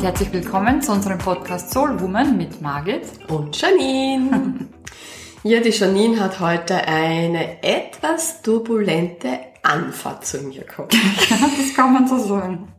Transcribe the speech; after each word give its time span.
Und 0.00 0.06
herzlich 0.06 0.32
willkommen 0.32 0.80
zu 0.80 0.92
unserem 0.92 1.18
Podcast 1.18 1.72
Soul 1.72 2.00
Woman 2.00 2.38
mit 2.38 2.62
Margit 2.62 3.02
und 3.28 3.60
Janine. 3.60 4.66
ja, 5.42 5.60
die 5.60 5.68
Janine 5.68 6.18
hat 6.20 6.40
heute 6.40 6.76
eine 6.76 7.62
etwas 7.62 8.40
turbulente 8.40 9.28
Anfahrt 9.62 10.24
zu 10.24 10.38
mir 10.40 10.64
gehabt. 10.64 10.94
das 11.28 11.74
kann 11.76 11.92
man 11.92 12.08
so 12.08 12.18
sagen. 12.18 12.72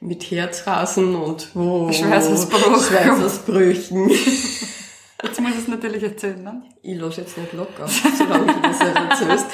Mit 0.00 0.28
Herzrasen 0.28 1.14
und 1.14 1.48
oh, 1.54 1.92
Schweißausbruch. 1.92 2.84
Schweißausbrüchen. 2.84 4.08
Jetzt 5.22 5.40
muss 5.40 5.52
ich 5.52 5.58
es 5.58 5.68
natürlich 5.68 6.02
erzählen, 6.02 6.42
ne? 6.42 6.62
Ich 6.82 6.98
lasse 6.98 7.20
jetzt 7.20 7.38
nicht 7.38 7.52
locker, 7.52 7.86
solange 7.86 8.52
du 8.52 8.60
das 8.62 8.80
erzählst. 8.80 9.46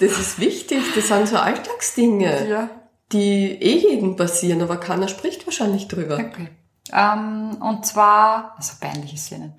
Das 0.00 0.18
ist 0.18 0.40
wichtig, 0.40 0.80
das 0.96 1.06
sind 1.06 1.28
so 1.28 1.36
Alltagsdinge. 1.36 2.48
Ja 2.48 2.70
die 3.12 3.52
eh 3.60 3.78
jedem 3.78 4.16
passieren, 4.16 4.62
aber 4.62 4.76
keiner 4.76 5.08
spricht 5.08 5.46
wahrscheinlich 5.46 5.88
drüber. 5.88 6.14
Okay. 6.14 6.48
Ähm, 6.92 7.56
und 7.60 7.86
zwar, 7.86 8.54
also 8.56 8.74
peinliche 8.80 9.16
Szenen. 9.16 9.54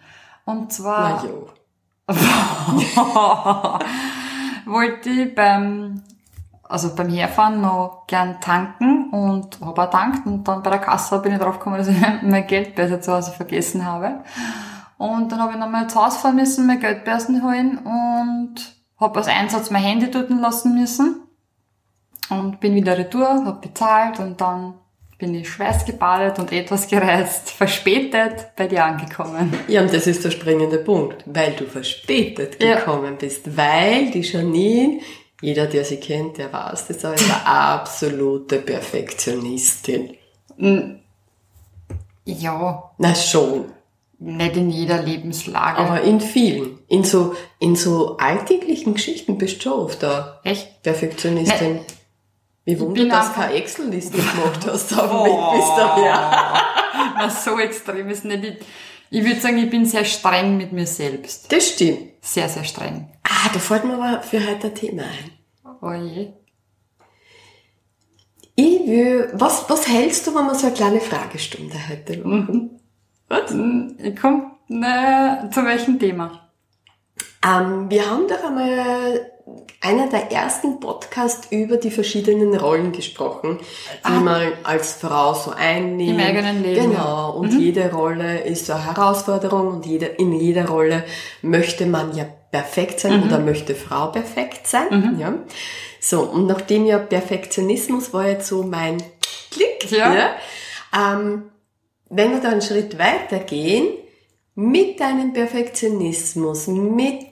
Und 0.46 0.72
zwar. 0.74 1.24
Wollte 4.66 5.10
ich 5.10 5.36
beim, 5.36 6.04
also 6.64 6.96
beim 6.96 7.10
Herfahren 7.10 7.62
noch 7.62 8.06
gern 8.08 8.40
tanken 8.42 9.10
und 9.12 9.60
habe 9.62 9.84
auch 9.84 9.90
tankt 9.90 10.26
und 10.26 10.48
dann 10.48 10.64
bei 10.64 10.72
der 10.72 10.80
Kasse 10.80 11.20
bin 11.20 11.34
ich 11.34 11.40
drauf 11.40 11.58
gekommen, 11.60 11.78
dass 11.78 11.88
ich 11.88 11.98
mein 12.22 12.48
Geldbörse 12.48 13.00
zu 13.00 13.14
Hause 13.14 13.32
vergessen 13.32 13.86
habe. 13.86 14.24
Und 14.98 15.32
dann 15.32 15.40
habe 15.40 15.54
ich 15.54 15.60
nochmal 15.60 15.88
zu 15.88 16.04
Hause 16.04 16.20
fahren 16.20 16.36
müssen, 16.36 16.68
mein 16.68 16.80
Geldbörsen 16.80 17.44
holen 17.44 17.78
und 17.78 18.56
habe 19.00 19.20
als 19.20 19.28
Einsatz 19.28 19.70
mein 19.72 19.84
Handy 19.84 20.12
dort 20.12 20.30
lassen 20.30 20.76
müssen 20.76 21.29
und 22.30 22.60
bin 22.60 22.76
wieder 22.76 22.98
retour, 22.98 23.28
habe 23.28 23.68
bezahlt 23.68 24.20
und 24.20 24.40
dann 24.40 24.76
bin 25.20 25.36
ich 25.36 25.50
schweißgebadet 25.50 26.40
und 26.40 26.52
etwas 26.52 26.88
gereist, 26.88 27.50
verspätet 27.58 28.48
bei 28.56 28.68
dir 28.68 28.86
angekommen. 28.86 29.54
Ja, 29.68 29.82
und 29.82 29.94
das 29.94 30.08
ist 30.08 30.24
der 30.24 30.32
springende 30.32 30.78
Punkt, 30.78 31.24
weil 31.26 31.52
du 31.52 31.66
verspätet 31.66 32.60
gekommen 32.60 33.14
ja. 33.14 33.18
bist, 33.20 33.58
weil 33.58 34.10
die 34.12 34.22
Janine, 34.22 35.02
jeder, 35.42 35.68
der 35.68 35.84
sie 35.84 35.98
kennt, 35.98 36.38
der 36.38 36.52
weiß, 36.52 36.88
das 36.88 36.98
ist 36.98 37.06
eine 37.06 37.46
absolute 37.46 38.60
Perfektionistin. 38.60 40.16
Ja. 42.26 42.92
Na 42.98 43.16
schon. 43.16 43.66
Nicht 44.22 44.58
in 44.58 44.70
jeder 44.70 45.02
Lebenslage. 45.02 45.78
Aber 45.80 46.02
in 46.02 46.20
vielen. 46.20 46.80
In 46.90 47.06
so, 47.06 47.36
in 47.60 47.78
so 47.78 48.18
alltäglichen 48.18 48.94
Geschichten 48.94 49.38
bist 49.38 49.58
du 49.58 49.62
schon 49.70 49.80
oft 49.80 50.04
da. 50.04 50.42
Echt? 50.44 50.84
Perfektionistin. 50.84 51.76
Ne 51.76 51.82
wie 52.66 52.80
wundert, 52.80 53.12
dass 53.12 53.30
du 53.30 53.34
keine 53.34 53.54
Excel-Liste 53.54 54.18
gemacht 54.18 54.66
hast 54.68 54.98
auf 54.98 55.10
dem 55.10 55.20
Weg 55.26 55.60
bis 55.60 55.76
daher. 55.76 56.54
Na, 57.16 57.30
so 57.30 57.60
extrem 57.60 58.10
ist 58.10 58.26
nicht. 58.26 58.44
Ich, 58.44 58.58
ich 59.12 59.26
würde 59.26 59.40
sagen, 59.40 59.58
ich 59.58 59.70
bin 59.70 59.86
sehr 59.86 60.06
streng 60.06 60.58
mit 60.58 60.72
mir 60.72 60.86
selbst. 60.86 61.52
Das 61.52 61.70
stimmt. 61.70 62.00
Sehr, 62.22 62.50
sehr 62.50 62.64
streng. 62.64 63.10
Ah, 63.24 63.50
da 63.54 63.60
fällt 63.60 63.86
mir 63.86 63.94
aber 63.94 64.22
für 64.22 64.46
heute 64.46 64.68
ein 64.68 64.76
Thema 64.76 65.04
ein. 65.04 65.32
Oh 65.82 65.94
je. 65.94 66.34
Ich 68.56 68.88
will, 68.88 69.30
was, 69.34 69.70
was 69.70 69.88
hältst 69.88 70.28
du, 70.28 70.36
wenn 70.36 70.46
wir 70.46 70.56
so 70.56 70.68
eine 70.68 70.76
kleine 70.76 71.00
Fragestunde 71.00 71.76
heute 71.88 72.18
machen? 72.28 72.82
Was? 73.30 73.52
Ich 73.98 74.20
komm, 74.20 74.52
ne, 74.68 75.50
zu 75.54 75.64
welchem 75.64 75.98
Thema? 75.98 76.49
Ähm, 77.46 77.90
wir 77.90 78.10
haben 78.10 78.28
doch 78.28 78.44
einmal 78.44 79.32
einer 79.82 80.08
der 80.10 80.32
ersten 80.32 80.80
Podcasts 80.80 81.48
über 81.52 81.78
die 81.78 81.92
verschiedenen 81.92 82.56
Rollen 82.56 82.92
gesprochen, 82.92 83.60
die 83.60 84.12
ah. 84.12 84.20
man 84.20 84.52
als 84.64 84.94
Frau 84.94 85.34
so 85.34 85.52
einnimmt. 85.52 86.20
Im 86.20 86.20
eigenen 86.20 86.64
Leben. 86.64 86.92
Genau. 86.92 87.32
Und 87.38 87.54
mhm. 87.54 87.60
jede 87.60 87.92
Rolle 87.92 88.42
ist 88.42 88.66
so 88.66 88.74
eine 88.74 88.86
Herausforderung 88.86 89.68
und 89.68 89.86
jede, 89.86 90.06
in 90.06 90.34
jeder 90.34 90.68
Rolle 90.68 91.06
möchte 91.42 91.86
man 91.86 92.16
ja 92.16 92.26
perfekt 92.52 93.00
sein 93.00 93.22
mhm. 93.22 93.28
oder 93.28 93.40
möchte 93.40 93.74
Frau 93.74 94.08
perfekt 94.08 94.68
sein. 94.68 94.88
Mhm. 94.90 95.20
Ja. 95.20 95.34
So. 96.02 96.22
Und 96.22 96.48
nachdem 96.48 96.86
ja 96.86 97.00
Perfektionismus 97.00 98.14
war 98.14 98.28
jetzt 98.28 98.48
so 98.48 98.64
mein 98.64 99.02
Klick, 99.52 99.90
ja. 99.92 100.14
ja 100.14 100.30
ähm, 100.94 101.44
wenn 102.10 102.32
wir 102.32 102.42
da 102.42 102.50
einen 102.50 102.62
Schritt 102.62 102.98
weitergehen, 102.98 103.88
mit 104.56 105.00
deinem 105.00 105.32
Perfektionismus, 105.32 106.68
mit 106.68 107.29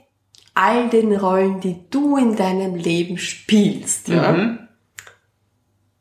all 0.58 0.88
den 0.88 1.14
Rollen, 1.14 1.60
die 1.60 1.88
du 1.88 2.16
in 2.16 2.34
deinem 2.34 2.74
Leben 2.74 3.16
spielst. 3.16 4.08
Ja? 4.08 4.32
Mhm. 4.32 4.58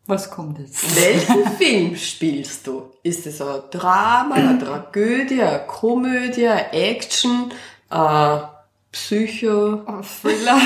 Was 0.07 0.31
kommt 0.31 0.57
jetzt? 0.57 0.95
Welchen 0.95 1.45
Film 1.57 1.95
spielst 1.95 2.66
du? 2.66 2.91
Ist 3.03 3.28
es 3.28 3.40
ein 3.40 3.62
Drama, 3.69 4.34
eine 4.34 4.57
Tragödie, 4.63 5.44
eine 5.44 5.68
Komödie, 5.68 6.47
eine 6.47 6.73
Action, 6.73 7.51
ein 7.90 8.41
Psycho? 8.91 9.84
Ein 9.85 10.01
Thriller? 10.03 10.59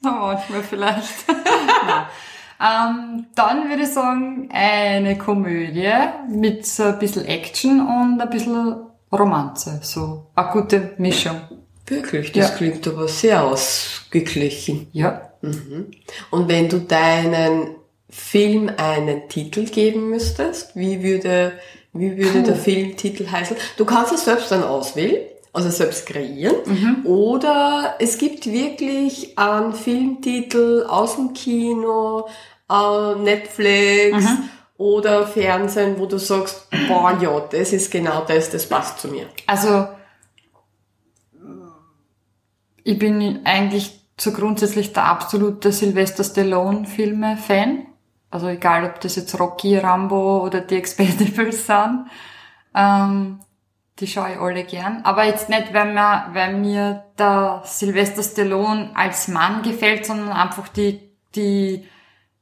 manchmal 0.00 0.62
vielleicht. 0.64 1.24
ähm, 2.60 3.26
dann 3.36 3.68
würde 3.68 3.82
ich 3.82 3.90
sagen, 3.90 4.48
eine 4.52 5.16
Komödie 5.18 5.92
mit 6.28 6.66
so 6.66 6.84
ein 6.84 6.98
bisschen 6.98 7.26
Action 7.26 7.80
und 7.80 8.20
ein 8.20 8.30
bisschen 8.30 8.74
Romanze. 9.12 9.78
So 9.82 10.26
eine 10.34 10.50
gute 10.50 10.94
Mischung. 10.98 11.36
Wirklich, 11.92 12.32
das 12.32 12.50
ja. 12.50 12.56
klingt 12.56 12.86
aber 12.88 13.08
sehr 13.08 13.44
ausgeglichen. 13.44 14.88
Ja. 14.92 15.32
Mhm. 15.42 15.90
Und 16.30 16.48
wenn 16.48 16.68
du 16.68 16.78
deinen 16.78 17.76
Film 18.08 18.70
einen 18.76 19.28
Titel 19.28 19.64
geben 19.64 20.10
müsstest, 20.10 20.76
wie 20.76 21.02
würde, 21.02 21.52
wie 21.92 22.16
würde 22.16 22.40
Puh. 22.40 22.46
der 22.46 22.56
Filmtitel 22.56 23.30
heißen? 23.30 23.56
Du 23.76 23.84
kannst 23.84 24.12
es 24.12 24.24
selbst 24.24 24.50
dann 24.50 24.62
auswählen, 24.62 25.26
also 25.52 25.70
selbst 25.70 26.06
kreieren. 26.06 26.56
Mhm. 26.64 27.06
Oder 27.06 27.96
es 27.98 28.18
gibt 28.18 28.46
wirklich 28.46 29.38
einen 29.38 29.74
Filmtitel 29.74 30.86
aus 30.88 31.16
dem 31.16 31.32
Kino, 31.34 32.28
äh, 32.70 33.14
Netflix 33.16 34.22
mhm. 34.22 34.48
oder 34.78 35.26
Fernsehen, 35.26 35.98
wo 35.98 36.06
du 36.06 36.18
sagst, 36.18 36.68
boah, 36.88 37.18
ja, 37.20 37.40
das 37.50 37.72
ist 37.72 37.90
genau 37.90 38.24
das, 38.26 38.50
das 38.50 38.66
passt 38.66 39.00
zu 39.00 39.08
mir. 39.08 39.26
Also, 39.46 39.88
ich 42.84 42.98
bin 42.98 43.40
eigentlich 43.44 44.00
so 44.18 44.32
grundsätzlich 44.32 44.92
der 44.92 45.04
absolute 45.04 45.72
Sylvester 45.72 46.24
Stallone 46.24 46.86
Filme 46.86 47.36
Fan. 47.36 47.86
Also 48.30 48.48
egal, 48.48 48.84
ob 48.84 49.00
das 49.00 49.16
jetzt 49.16 49.38
Rocky, 49.38 49.76
Rambo 49.76 50.44
oder 50.44 50.60
die 50.60 50.76
Expendables 50.76 51.66
sind. 51.66 52.06
Ähm, 52.74 53.40
die 53.98 54.06
schaue 54.06 54.32
ich 54.32 54.38
alle 54.38 54.64
gern. 54.64 55.02
Aber 55.04 55.24
jetzt 55.24 55.48
nicht, 55.48 55.74
weil 55.74 55.92
mir, 55.92 56.26
weil 56.32 56.56
mir 56.56 57.04
der 57.18 57.62
Sylvester 57.64 58.22
Stallone 58.22 58.90
als 58.94 59.28
Mann 59.28 59.62
gefällt, 59.62 60.06
sondern 60.06 60.30
einfach 60.30 60.68
die, 60.68 61.00
die 61.34 61.86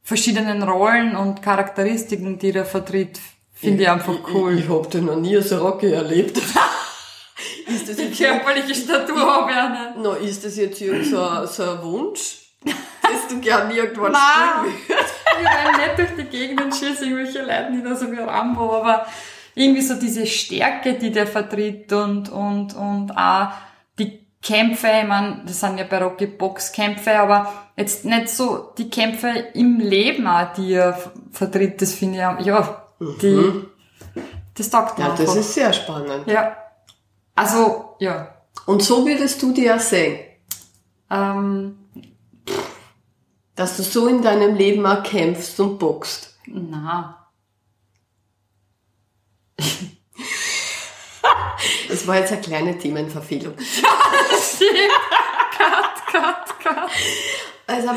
verschiedenen 0.03 0.63
Rollen 0.63 1.17
und 1.17 1.43
Charakteristiken, 1.43 2.39
die 2.39 2.53
er 2.53 2.65
vertritt, 2.65 3.19
finde 3.53 3.83
ich, 3.83 3.83
ich 3.83 3.91
einfach 3.91 4.15
cool. 4.33 4.55
Ich, 4.55 4.61
ich, 4.61 4.65
ich 4.67 4.71
hab 4.71 4.91
den 4.91 5.07
noch 5.07 5.17
nie 5.17 5.37
als 5.37 5.53
Rocky 5.53 5.93
erlebt. 5.93 6.41
Ist 7.75 7.89
das 7.89 7.97
die 7.97 8.11
körperliche 8.11 8.75
Statur 8.75 9.21
habe 9.21 9.53
auch 9.53 9.71
nicht. 9.71 9.97
No, 9.99 10.13
ist 10.13 10.45
das 10.45 10.57
jetzt 10.57 10.79
so, 10.79 11.47
so 11.47 11.63
ein 11.63 11.83
Wunsch, 11.83 12.39
dass 12.65 13.29
du 13.29 13.41
gerne 13.41 13.73
irgendwann 13.75 14.15
springen 14.63 14.75
würdest? 14.89 15.15
ich 15.41 15.47
will 15.47 15.87
nicht 15.87 15.99
durch 15.99 16.17
die 16.17 16.37
Gegend 16.37 16.61
und 16.63 16.75
schieße 16.75 17.05
irgendwelche 17.05 17.43
Leute 17.43 17.71
nicht 17.73 17.99
so 17.99 18.11
wie 18.11 18.19
Rambo, 18.19 18.77
aber 18.77 19.07
irgendwie 19.55 19.83
so 19.83 19.95
diese 19.95 20.27
Stärke, 20.27 20.95
die 20.95 21.11
der 21.11 21.27
vertritt 21.27 21.93
und, 21.93 22.29
und, 22.31 22.75
und 22.75 23.17
auch 23.17 23.49
die 23.99 24.27
Kämpfe, 24.43 24.89
ich 25.03 25.09
meine, 25.09 25.43
das 25.47 25.61
sind 25.61 25.79
ja 25.79 25.85
bei 25.85 25.99
Rocky 26.03 26.27
Boxkämpfe, 26.27 27.19
aber 27.19 27.53
jetzt 27.77 28.05
nicht 28.05 28.29
so 28.29 28.73
die 28.79 28.89
Kämpfe 28.91 29.29
im 29.55 29.81
Leben 29.81 30.27
auch, 30.27 30.53
die 30.55 30.75
er 30.75 30.99
vertritt, 31.33 31.81
das 31.83 31.95
finde 31.95 32.35
ich, 32.39 32.47
ja, 32.47 32.87
die, 33.23 33.27
mhm. 33.27 33.67
das 34.57 34.71
taugt 34.71 34.99
mir 34.99 35.05
Ja, 35.05 35.11
einfach. 35.11 35.25
das 35.25 35.37
ist 35.37 35.55
sehr 35.55 35.73
spannend. 35.73 36.27
Ja. 36.27 36.57
Also, 37.41 37.97
ja. 38.01 38.35
Und 38.67 38.83
so 38.83 39.07
würdest 39.07 39.41
du 39.41 39.53
dir 39.53 39.79
sehen? 39.79 40.19
Ähm, 41.11 41.79
dass 43.55 43.79
du 43.79 43.83
so 43.83 44.09
in 44.09 44.21
deinem 44.21 44.57
Leben 44.57 44.85
auch 44.85 45.03
kämpfst 45.03 45.59
und 45.59 45.79
boxt? 45.79 46.39
Na. 46.47 47.31
Das 51.89 52.07
war 52.07 52.17
jetzt 52.17 52.31
eine 52.33 52.41
kleine 52.41 52.79
Themenverfehlung. 52.79 53.55
Ja. 54.61 54.89
Cut, 55.57 56.07
cut, 56.13 56.61
cut. 56.61 56.91
Also, 57.67 57.91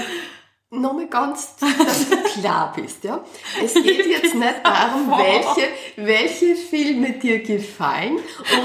nochmal 0.81 1.07
ganz, 1.07 1.55
dass 1.59 2.09
du 2.09 2.15
klar 2.41 2.73
bist, 2.75 3.03
ja. 3.03 3.23
Es 3.63 3.73
geht 3.73 4.05
jetzt 4.07 4.35
nicht 4.35 4.53
darum, 4.63 5.09
welche, 5.11 5.67
welche 5.97 6.55
Filme 6.55 7.13
dir 7.13 7.41
gefallen 7.43 8.17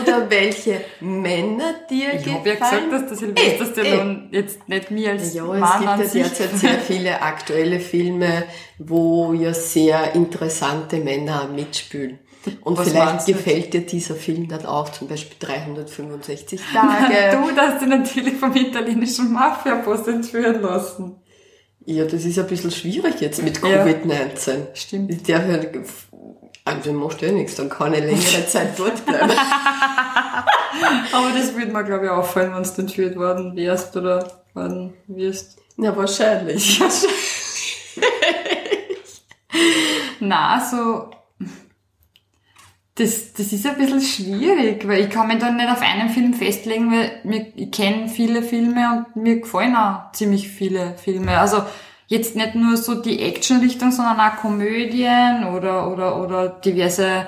oder 0.03 0.29
welche 0.31 0.81
Männer 1.01 1.75
dir 1.91 2.15
Ich 2.15 2.25
gefallen. 2.25 2.39
habe 2.39 2.49
ja 2.49 2.55
gesagt, 2.55 2.93
dass 2.93 3.07
der 3.09 3.17
Sylvester 3.17 3.83
Eh, 3.85 3.87
Stallone 3.87 4.29
jetzt 4.33 4.69
nicht 4.69 4.91
mir 4.91 5.11
als 5.11 5.35
Ja, 5.35 5.45
Mann 5.45 5.63
an 5.89 6.01
es 6.01 6.13
gibt 6.13 6.25
ja 6.27 6.47
derzeit 6.47 6.59
sehr 6.59 6.79
viele 6.87 7.23
aktuelle 7.23 7.81
Filme, 7.81 8.45
wo 8.79 9.33
ja 9.33 9.53
sehr 9.55 10.15
interessante 10.15 10.97
Männer 10.99 11.49
mitspielen. 11.49 12.19
Und 12.63 12.79
Was 12.79 12.89
vielleicht 12.89 13.29
du? 13.29 13.33
gefällt 13.35 13.75
dir 13.75 13.81
dieser 13.83 14.15
Film 14.15 14.49
dann 14.49 14.65
auch, 14.65 14.89
zum 14.91 15.09
Beispiel 15.09 15.37
365 15.39 16.61
Tage. 16.73 17.37
Du, 17.37 17.55
dass 17.55 17.79
dich 17.81 17.89
natürlich 17.89 18.35
vom 18.37 18.55
italienischen 18.57 19.33
Mafia-Boss 19.33 20.07
entführen 20.09 20.63
lassen. 20.63 21.17
Ja, 21.91 22.05
das 22.05 22.25
ist 22.25 22.39
ein 22.39 22.47
bisschen 22.47 22.71
schwierig 22.71 23.21
jetzt 23.21 23.43
mit 23.43 23.63
Ja. 23.63 23.83
Covid-19. 23.85 24.75
Stimmt. 24.75 25.11
Ich 25.11 25.23
darf 25.23 25.43
ja, 25.49 25.59
also 26.65 26.93
machst 26.93 27.23
du 27.23 27.27
ja 27.27 27.33
nichts, 27.33 27.55
dann 27.55 27.71
kann 27.71 27.95
ich 27.95 28.01
längere 28.01 28.47
Zeit 28.47 28.79
dort 28.79 29.05
bleiben. 29.07 29.31
Aber 31.13 31.31
das 31.35 31.55
würde 31.57 31.73
mir, 31.73 31.85
glaube 31.85 32.05
ich, 32.05 32.11
auffallen, 32.11 32.55
wenn 32.55 32.63
du 32.63 32.83
entführt 32.83 33.17
worden 33.17 33.57
wärst 33.57 33.97
oder 33.97 34.43
worden 34.53 34.93
wirst. 35.07 35.57
Na, 35.77 35.97
wahrscheinlich. 35.97 36.79
Na, 40.21 40.61
so, 40.61 41.09
das, 42.99 43.33
das 43.33 43.53
ist 43.53 43.65
ein 43.67 43.77
bisschen 43.77 44.01
schwierig, 44.01 44.87
weil 44.89 45.05
ich 45.05 45.11
kann 45.11 45.29
mich 45.29 45.39
da 45.39 45.51
nicht 45.51 45.71
auf 45.71 45.81
einen 45.83 46.09
Film 46.09 46.35
festlegen, 46.35 46.91
weil 46.91 47.13
mir, 47.25 47.47
ich 47.55 47.71
kenne 47.71 48.09
viele 48.09 48.43
Filme 48.43 49.07
und 49.15 49.23
mir 49.23 49.41
gefallen 49.41 49.77
auch 49.77 50.13
ziemlich 50.13 50.49
viele 50.49 50.95
Filme. 50.97 51.39
Also 51.39 51.63
jetzt 52.09 52.35
nicht 52.35 52.55
nur 52.57 52.77
so 52.77 53.01
die 53.01 53.21
Action-Richtung, 53.23 53.93
sondern 53.93 54.19
auch 54.19 54.37
Komödien 54.37 55.45
oder, 55.55 55.91
oder, 55.93 56.21
oder 56.21 56.49
diverse 56.49 57.27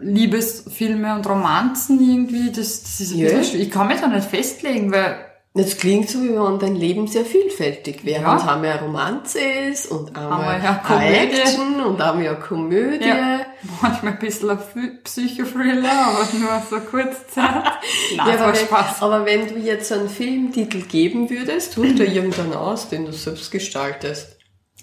Liebesfilme 0.00 1.14
und 1.14 1.28
Romanzen 1.28 1.98
irgendwie. 2.00 2.52
Das, 2.52 2.82
das 2.82 3.00
ist 3.00 3.12
ein 3.12 3.18
Ja. 3.18 3.24
bisschen 3.28 3.44
schwierig. 3.44 3.66
Ich 3.66 3.72
kann 3.72 3.88
mich 3.88 4.00
da 4.00 4.08
nicht 4.08 4.28
festlegen, 4.28 4.92
weil 4.92 5.16
Das 5.56 5.78
klingt 5.78 6.08
so, 6.10 6.22
wie 6.22 6.28
wenn 6.28 6.58
dein 6.58 6.76
Leben 6.76 7.06
sehr 7.06 7.24
vielfältig 7.24 8.04
wäre. 8.04 8.22
Ja. 8.22 8.32
Und 8.34 8.40
einmal 8.46 8.70
eine 8.72 8.82
Romanze 8.82 9.38
ist 9.40 9.86
und 9.90 10.14
Einmal 10.16 10.62
ja 10.62 10.74
Komödie. 10.74 11.14
Action 11.40 11.80
und 11.82 12.00
einmal 12.00 12.28
eine 12.28 12.38
Komödie. 12.38 13.08
Ja. 13.08 13.40
manchmal 13.80 14.12
ein 14.12 14.18
bisschen 14.18 14.50
ein 14.50 14.58
Psy- 14.58 15.02
Psychothriller, 15.04 15.90
aber 15.90 16.28
nur 16.38 16.62
so 16.68 16.78
kurz 16.90 17.26
Zeit. 17.28 17.64
Nein, 18.16 18.28
Ja, 18.28 18.34
aber, 18.44 18.48
wenn, 18.52 18.56
Spaß. 18.66 19.02
aber 19.02 19.24
wenn 19.24 19.48
du 19.48 19.54
jetzt 19.58 19.90
einen 19.92 20.08
Filmtitel 20.10 20.82
geben 20.82 21.30
würdest, 21.30 21.72
such 21.72 21.94
dir 21.94 22.06
irgendeinen 22.12 22.52
aus, 22.54 22.88
den 22.88 23.06
du 23.06 23.12
selbst 23.12 23.50
gestaltest. 23.50 24.36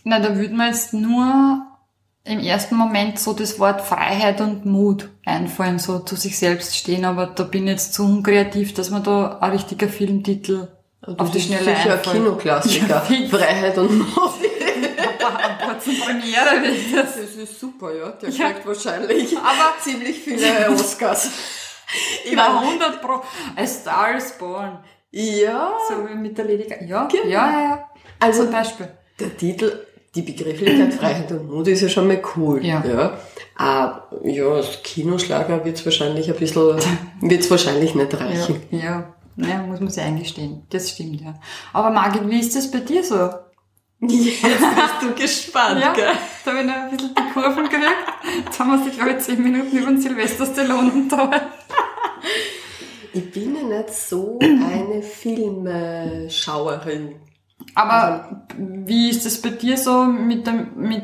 Na, 0.04 0.20
da 0.20 0.36
würde 0.36 0.54
mir 0.56 0.68
jetzt 0.68 0.94
nur 0.94 1.62
im 2.26 2.40
ersten 2.40 2.76
Moment 2.76 3.20
so 3.20 3.34
das 3.34 3.60
Wort 3.60 3.82
Freiheit 3.82 4.40
und 4.42 4.66
Mut 4.66 5.10
einfallen, 5.26 5.78
so 5.80 6.00
zu 6.00 6.16
sich 6.16 6.38
selbst 6.40 6.76
stehen, 6.78 7.04
aber 7.06 7.26
da 7.28 7.44
bin 7.44 7.64
ich 7.66 7.72
jetzt 7.72 7.94
zu 7.94 8.06
unkreativ, 8.06 8.74
dass 8.74 8.90
man 8.90 9.04
da 9.04 9.40
ein 9.40 9.52
richtiger 9.52 9.90
Filmtitel 9.90 10.70
Das 11.02 11.20
auf 11.20 11.32
die 11.32 11.42
Schnelle 11.42 11.64
sicher 11.66 11.76
ein 11.86 11.92
einfällt. 11.98 12.16
Kinoklassiker. 12.16 13.04
Ja. 13.10 13.28
Freiheit 13.30 13.78
und. 13.78 14.06
Ein 15.24 15.80
zur 15.80 15.94
Premiere 15.94 16.62
wird 16.62 16.94
das. 17.06 17.16
Das 17.16 17.36
ist 17.36 17.60
super, 17.60 17.94
ja. 17.96 18.10
Der 18.12 18.30
Ja. 18.30 18.52
kriegt 18.52 18.66
wahrscheinlich 18.68 19.38
Aber- 19.38 19.80
ziemlich 19.82 20.20
viele 20.20 20.70
Oscars. 20.70 21.30
Ich 22.26 22.34
Na, 22.36 22.50
meine, 22.50 22.68
100 22.68 23.02
pro. 23.02 23.22
A 23.56 23.66
Star 23.66 24.16
is 24.18 24.32
Born. 24.38 24.80
ja, 25.12 25.72
So 25.88 26.08
wie 26.10 26.16
mit 26.16 26.38
der 26.38 26.46
Lady 26.46 26.64
Gaga. 26.64 26.86
Ja, 26.86 27.06
Genau. 27.08 27.26
ja, 27.26 27.52
ja, 27.52 27.60
ja. 27.62 27.90
also 28.20 28.44
Zum 28.44 28.52
Beispiel. 28.52 28.88
der 29.20 29.38
Titel, 29.38 29.86
die 30.16 30.22
Begrifflichkeit 30.22 30.94
Freiheit 30.94 31.32
und 31.32 31.50
Mut 31.50 31.68
ist 31.68 31.82
ja 31.82 31.90
schon 31.90 32.08
mal 32.08 32.22
cool. 32.36 32.64
Ja. 32.66 32.84
ja. 32.86 33.18
Ah, 33.58 34.04
ja, 34.24 34.46
als 34.48 34.82
Kinoschlager 34.84 35.66
wird's 35.66 35.84
wahrscheinlich 35.86 36.30
ein 36.30 36.36
bisschen, 36.38 36.78
wird's 37.22 37.50
wahrscheinlich 37.52 37.94
nicht 37.96 38.14
reichen. 38.20 38.62
ja. 38.72 39.14
Ja, 39.36 39.64
muss 39.64 39.80
man 39.80 39.90
sich 39.90 40.04
eingestehen. 40.04 40.62
Das 40.70 40.92
stimmt, 40.92 41.20
ja. 41.22 41.34
Aber 41.74 41.90
Margit, 41.90 42.30
wie 42.30 42.40
ist 42.40 42.56
das 42.56 42.70
bei 42.70 42.82
dir 42.82 43.04
so? 43.04 43.32
Jetzt 44.00 44.44
bist 44.44 45.02
du 45.02 45.12
gespannt, 45.20 45.82
Ja, 45.82 45.92
gell? 45.94 46.06
da 46.46 46.52
habe 46.52 46.60
ich 46.62 46.68
noch 46.68 46.76
ein 46.76 46.92
bisschen 46.92 47.16
die 47.16 47.34
Kurven 47.34 47.64
gekriegt. 47.64 47.88
Jetzt 48.46 48.60
haben 48.60 48.70
wir 48.70 48.84
sich, 48.84 48.94
glaube 48.94 49.14
ich, 49.14 49.18
zehn 49.20 49.42
Minuten 49.42 49.76
über 49.76 49.88
den 49.88 50.00
Sylvester 50.00 50.46
Stallone 50.46 50.92
unterhalten. 50.92 51.48
Ich 53.14 53.32
bin 53.32 53.56
ja 53.56 53.64
nicht 53.64 53.90
so 53.92 54.38
eine 54.40 55.02
Filmschauerin. 55.02 57.16
Aber 57.76 58.46
wie 58.58 59.10
ist 59.10 59.26
das 59.26 59.42
bei 59.42 59.50
dir 59.50 59.78
so 59.78 60.04
mit, 60.04 60.46
dem, 60.48 60.68
mit 60.76 61.04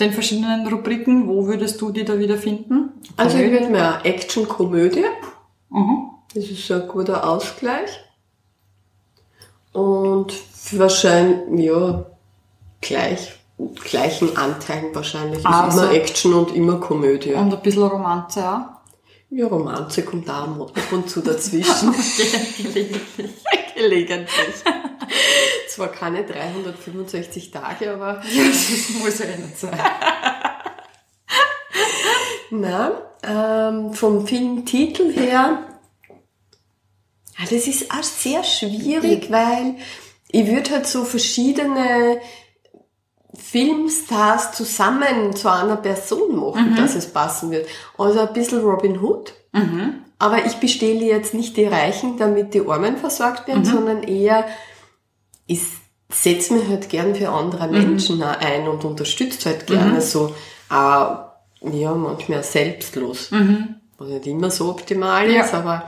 den 0.00 0.12
verschiedenen 0.12 0.66
Rubriken? 0.66 1.28
Wo 1.28 1.46
würdest 1.46 1.80
du 1.80 1.90
die 1.90 2.04
da 2.04 2.18
wieder 2.18 2.36
finden? 2.36 2.90
Also 3.16 3.38
ich 3.38 3.50
würde 3.50 3.68
mir 3.68 4.00
Action-Komödie, 4.04 5.04
Mhm. 5.70 6.10
das 6.34 6.44
ist 6.44 6.66
so 6.66 6.74
ein 6.74 6.88
guter 6.88 7.28
Ausgleich. 7.28 7.90
Und 9.72 10.32
wahrscheinlich, 10.72 11.66
ja, 11.66 12.06
gleich, 12.80 13.34
gleichen 13.84 14.36
Anteilen 14.36 14.94
wahrscheinlich. 14.94 15.44
Ah, 15.46 15.68
ist 15.68 15.74
immer. 15.74 15.92
Action 15.92 16.34
und 16.34 16.54
immer 16.54 16.76
Komödie. 16.80 17.34
Und 17.34 17.52
ein 17.54 17.62
bisschen 17.62 17.82
Romanze 17.84 18.48
auch. 18.48 18.60
Ja, 19.30 19.46
Romanze 19.46 20.04
kommt 20.04 20.26
da 20.26 20.44
ab 20.44 20.72
und 20.90 21.10
zu 21.10 21.20
dazwischen. 21.20 21.94
Gelegentlich. 22.56 23.30
Gelegentlich. 23.78 24.54
Zwar 25.68 25.88
keine 25.88 26.24
365 26.24 27.50
Tage, 27.50 27.92
aber 27.92 28.14
Das 28.14 28.90
muss 28.98 29.20
nicht 29.20 29.58
sein. 29.58 29.78
na, 32.50 33.02
ähm, 33.22 33.92
vom 33.92 34.26
Filmtitel 34.26 35.12
her, 35.12 35.62
ah, 37.36 37.44
das 37.48 37.66
ist 37.66 37.90
auch 37.92 38.02
sehr 38.02 38.42
schwierig, 38.42 39.30
weil 39.30 39.76
ich 40.30 40.46
würde 40.46 40.70
halt 40.72 40.86
so 40.86 41.04
verschiedene 41.04 42.20
Filmstars 43.34 44.52
zusammen 44.52 45.36
zu 45.36 45.50
einer 45.50 45.76
Person 45.76 46.36
machen, 46.36 46.74
dass 46.76 46.96
es 46.96 47.12
passen 47.12 47.50
wird. 47.50 47.68
Also 47.96 48.20
ein 48.20 48.32
bisschen 48.32 48.60
Robin 48.60 49.00
Hood. 49.00 49.34
Aber 50.20 50.44
ich 50.46 50.54
bestehle 50.54 51.04
jetzt 51.04 51.32
nicht 51.34 51.56
die 51.56 51.64
Reichen, 51.66 52.16
damit 52.18 52.52
die 52.54 52.66
Armen 52.66 52.96
versorgt 52.96 53.46
werden, 53.46 53.64
sondern 53.64 54.02
eher, 54.02 54.44
ich 55.46 55.62
setze 56.10 56.54
mich 56.54 56.66
halt 56.68 56.88
gern 56.88 57.14
für 57.14 57.28
andere 57.28 57.68
Menschen 57.68 58.22
auch 58.22 58.38
ein 58.40 58.66
und 58.66 58.84
unterstütze 58.84 59.50
halt 59.50 59.66
gerne 59.66 60.00
so, 60.00 60.34
auch, 60.70 61.18
ja, 61.62 61.94
manchmal 61.94 62.42
selbstlos. 62.42 63.30
Was 63.98 64.08
nicht 64.08 64.26
immer 64.26 64.50
so 64.50 64.70
optimal 64.70 65.30
Ja. 65.30 65.42
ist, 65.44 65.54
aber 65.54 65.84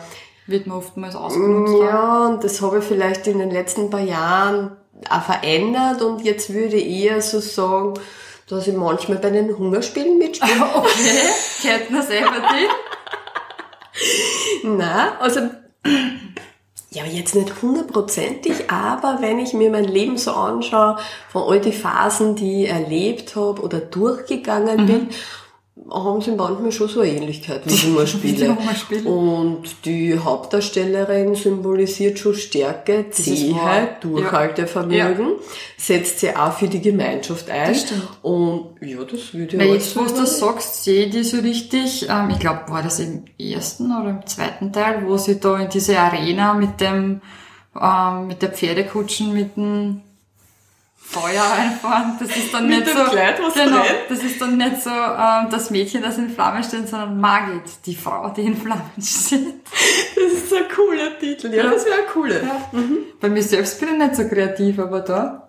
Wird 0.47 0.67
man 0.67 0.79
oftmals 0.79 1.15
ausgenutzt. 1.17 1.75
ja, 1.83 2.27
und 2.29 2.45
das 2.45 2.61
habe 2.63 2.79
ich 2.79 2.85
vielleicht 2.85 3.27
in 3.27 3.39
den 3.39 3.51
letzten 3.51 3.89
paar 3.91 4.01
Jahren 4.01 4.77
auch 5.09 5.23
verändert 5.23 6.03
und 6.03 6.25
jetzt 6.25 6.53
würde 6.53 6.77
ich 6.77 7.05
eher 7.05 7.21
so 7.23 7.41
sagen, 7.41 7.95
dass 8.49 8.67
ich 8.67 8.75
manchmal 8.77 9.19
bei 9.19 9.31
den 9.31 9.57
Hungerspielen 9.57 10.19
mitspiele. 10.19 10.53
Okay, 10.75 11.29
kennt 11.63 11.91
man 11.91 12.03
selber 12.03 12.31
die? 12.53 12.67
Na, 14.63 15.19
also 15.19 15.41
ja, 16.93 17.05
jetzt 17.05 17.37
nicht 17.37 17.63
hundertprozentig, 17.63 18.71
aber 18.71 19.19
wenn 19.21 19.39
ich 19.39 19.53
mir 19.53 19.71
mein 19.71 19.85
Leben 19.85 20.19
so 20.19 20.33
anschaue, 20.33 20.99
von 21.31 21.43
all 21.43 21.61
die 21.61 21.73
Phasen, 21.73 22.35
die 22.35 22.65
ich 22.65 22.71
erlebt 22.71 23.37
habe 23.37 23.63
oder 23.63 23.79
durchgegangen 23.79 24.87
bin, 24.87 25.09
haben 25.89 26.21
sie 26.21 26.33
manchmal 26.33 26.73
schon 26.73 26.89
so 26.89 27.01
eine 27.01 27.13
Ähnlichkeit 27.13 27.63
wie 27.65 27.71
Wie 27.73 27.77
die 27.77 27.87
Hungerspiele. 27.87 28.57
Hungerspiele. 28.57 29.09
Und 29.09 29.85
die 29.85 30.19
Hauptdarstellerin 30.19 31.35
symbolisiert 31.35 32.19
schon 32.19 32.35
Stärke, 32.35 33.07
ist 33.09 33.25
Zähheit, 33.25 33.55
wahr. 33.57 33.97
Durchhaltevermögen, 34.01 35.33
setzt 35.77 36.21
sie 36.21 36.35
auch 36.35 36.53
für 36.53 36.69
die 36.69 36.81
Gemeinschaft 36.81 37.51
ein. 37.51 37.69
Das 37.69 37.81
stimmt. 37.83 38.09
Und 38.23 38.77
ja, 38.81 38.99
das 39.05 39.35
würde 39.35 39.57
ich 39.57 39.73
jetzt, 39.73 39.97
wo 39.97 40.05
du 40.05 40.15
das 40.15 40.39
sagst, 40.39 40.85
sehe 40.85 41.07
ich 41.07 41.13
die 41.13 41.25
so 41.25 41.39
richtig, 41.39 42.07
ähm, 42.09 42.31
ich 42.31 42.39
glaube, 42.39 42.63
war 42.69 42.83
das 42.83 43.01
im 43.01 43.25
ersten 43.39 43.87
oder 43.87 44.11
im 44.11 44.27
zweiten 44.27 44.73
Teil, 44.73 45.05
wo 45.07 45.17
sie 45.17 45.41
da 45.41 45.59
in 45.59 45.69
diese 45.71 45.99
Arena 45.99 46.55
mit 46.55 46.81
dem, 46.81 47.21
ähm, 47.81 48.27
mit 48.27 48.43
der 48.43 48.51
Pferdekutschen 48.51 49.33
mit 49.33 49.57
dem 49.57 50.03
Feuer 51.11 51.43
einfahren. 51.59 52.17
Das 52.21 52.29
ist 52.37 52.53
dann 52.55 52.69
nicht 52.69 52.87
so, 52.87 53.03
Kleid, 53.11 53.41
was 53.43 53.55
genau, 53.55 53.83
das 54.09 54.23
ist 54.23 54.41
dann 54.41 54.57
nicht 54.57 54.83
so, 54.83 54.91
ähm, 54.91 55.49
das 55.51 55.71
Mädchen, 55.71 56.03
das 56.03 56.19
in 56.19 56.31
Flammen 56.31 56.63
steht, 56.63 56.89
sondern 56.89 57.19
Margit, 57.21 57.63
die 57.87 57.95
Frau, 57.97 58.29
die 58.31 58.43
in 58.43 58.57
Flammen 58.57 58.91
steht. 59.03 59.55
Das 60.15 60.33
ist 60.33 60.53
ein 60.55 60.65
cooler 60.75 61.19
Titel. 61.19 61.49
Ja, 61.55 61.65
Ja. 61.65 61.71
das 61.71 61.85
wäre 61.85 61.97
ein 61.97 62.09
cooler. 62.13 62.43
Ja. 62.43 62.61
Bei 63.21 63.29
mir 63.29 63.43
selbst 63.43 63.81
bin 63.81 63.89
ich 63.93 63.99
nicht 63.99 64.17
so 64.17 64.29
kreativ, 64.29 64.79
aber 64.79 65.01
da, 65.01 65.47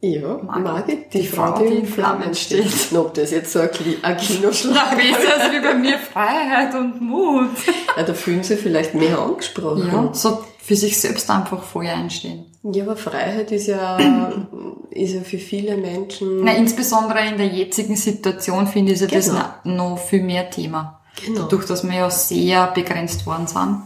Ja, 0.00 0.36
Margit, 0.42 0.64
Margit, 0.64 1.14
die, 1.14 1.26
Frau, 1.26 1.58
die 1.58 1.74
in 1.76 1.86
Flammen 1.86 2.34
steht. 2.34 2.92
Ob 2.94 3.14
das 3.14 3.30
jetzt 3.30 3.52
so 3.52 3.60
ein, 3.60 3.70
ein 4.02 4.16
Kinoschlag 4.18 4.96
besser 4.96 5.40
als 5.42 5.52
wie 5.52 5.60
bei 5.60 5.74
mir 5.74 5.98
Freiheit 5.98 6.74
und 6.74 7.00
Mut. 7.00 7.48
ja, 7.96 8.02
da 8.02 8.12
fühlen 8.14 8.42
sie 8.44 8.56
vielleicht 8.56 8.94
mehr 8.94 9.18
angesprochen. 9.18 9.88
Ja, 9.90 10.10
so 10.12 10.44
für 10.62 10.76
sich 10.76 11.00
selbst 11.00 11.28
einfach 11.30 11.62
voll 11.62 11.86
einstehen. 11.86 12.46
Ja, 12.72 12.82
aber 12.84 12.96
Freiheit 12.96 13.52
ist 13.52 13.66
ja, 13.66 13.98
ist 14.90 15.12
ja 15.14 15.20
für 15.20 15.38
viele 15.38 15.76
Menschen. 15.76 16.44
Na, 16.44 16.54
insbesondere 16.54 17.26
in 17.28 17.36
der 17.36 17.46
jetzigen 17.48 17.94
Situation 17.96 18.66
finde 18.66 18.92
ich 18.92 19.00
ja 19.00 19.06
das 19.06 19.26
Genau. 19.28 19.38
noch, 19.64 19.96
noch 19.96 19.98
viel 19.98 20.22
mehr 20.22 20.50
Thema. 20.50 21.00
Genau. 21.24 21.42
Dadurch, 21.42 21.66
dass 21.66 21.84
wir 21.84 21.94
ja 21.94 22.10
sehr 22.10 22.66
begrenzt 22.68 23.26
worden 23.26 23.46
sind. 23.46 23.82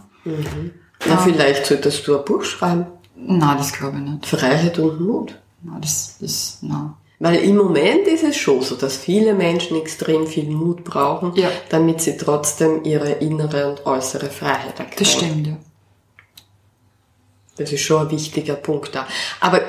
Ja, 1.06 1.16
vielleicht 1.18 1.66
solltest 1.66 2.06
du 2.06 2.16
ein 2.18 2.24
Buch 2.24 2.42
schreiben. 2.44 2.86
Nein, 3.16 3.56
das 3.58 3.72
glaube 3.72 3.98
ich 3.98 4.04
nicht. 4.10 4.26
Freiheit 4.26 4.78
und 4.78 5.00
Mut. 5.00 5.34
Nein, 5.62 5.80
das 5.80 6.16
ist, 6.20 6.62
nein. 6.62 6.94
Weil 7.20 7.36
im 7.40 7.56
Moment 7.56 8.06
ist 8.06 8.22
es 8.22 8.36
schon 8.36 8.62
so, 8.62 8.76
dass 8.76 8.96
viele 8.96 9.34
Menschen 9.34 9.76
extrem 9.76 10.26
viel 10.28 10.48
Mut 10.48 10.84
brauchen, 10.84 11.32
Ja. 11.34 11.48
damit 11.68 12.00
sie 12.00 12.16
trotzdem 12.16 12.84
ihre 12.84 13.10
innere 13.10 13.68
und 13.70 13.84
äußere 13.86 14.26
Freiheit 14.26 14.78
erkennen. 14.78 14.96
Das 14.98 15.10
stimmt, 15.12 15.46
ja. 15.48 15.56
Das 17.58 17.72
ist 17.72 17.82
schon 17.82 18.06
ein 18.06 18.10
wichtiger 18.10 18.54
Punkt 18.54 18.94
da. 18.94 19.06
Aber 19.40 19.60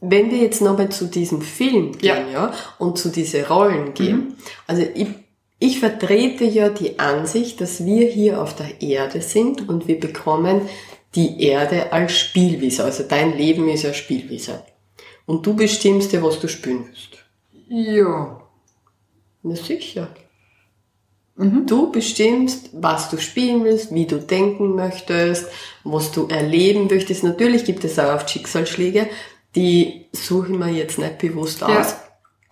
wenn 0.00 0.30
wir 0.30 0.38
jetzt 0.38 0.60
nochmal 0.60 0.90
zu 0.90 1.06
diesem 1.06 1.40
Film 1.40 1.96
gehen, 1.96 2.30
ja, 2.32 2.52
und 2.78 2.98
zu 2.98 3.08
diesen 3.08 3.44
Rollen 3.44 3.94
gehen, 3.94 4.36
also 4.66 4.82
ich, 4.94 5.08
ich 5.58 5.78
vertrete 5.80 6.44
ja 6.44 6.68
die 6.68 6.98
Ansicht, 6.98 7.60
dass 7.60 7.84
wir 7.84 8.06
hier 8.08 8.42
auf 8.42 8.54
der 8.54 8.82
Erde 8.82 9.22
sind 9.22 9.68
und 9.68 9.88
wir 9.88 9.98
bekommen 9.98 10.62
die 11.14 11.42
Erde 11.42 11.92
als 11.92 12.12
Spielwiese. 12.18 12.84
Also 12.84 13.04
dein 13.04 13.36
Leben 13.36 13.68
ist 13.68 13.84
ja 13.84 13.94
Spielwiese. 13.94 14.62
Und 15.24 15.46
du 15.46 15.54
bestimmst 15.54 16.12
ja, 16.12 16.22
was 16.22 16.38
du 16.38 16.48
spielen 16.48 16.86
willst. 16.86 17.24
Ja. 17.68 18.42
Na 19.42 19.56
sicher. 19.56 20.08
Du 21.38 21.92
bestimmst, 21.92 22.70
was 22.72 23.10
du 23.10 23.18
spielen 23.18 23.62
willst, 23.62 23.92
wie 23.94 24.06
du 24.06 24.18
denken 24.18 24.74
möchtest, 24.74 25.46
was 25.84 26.10
du 26.10 26.28
erleben 26.28 26.86
möchtest. 26.86 27.24
Natürlich 27.24 27.64
gibt 27.66 27.84
es 27.84 27.98
auch 27.98 28.14
oft 28.14 28.30
Schicksalsschläge, 28.30 29.08
die 29.54 30.06
suche 30.12 30.52
ich 30.52 30.58
mir 30.58 30.70
jetzt 30.70 30.98
nicht 30.98 31.18
bewusst 31.18 31.60
ja. 31.60 31.80
aus. 31.80 31.96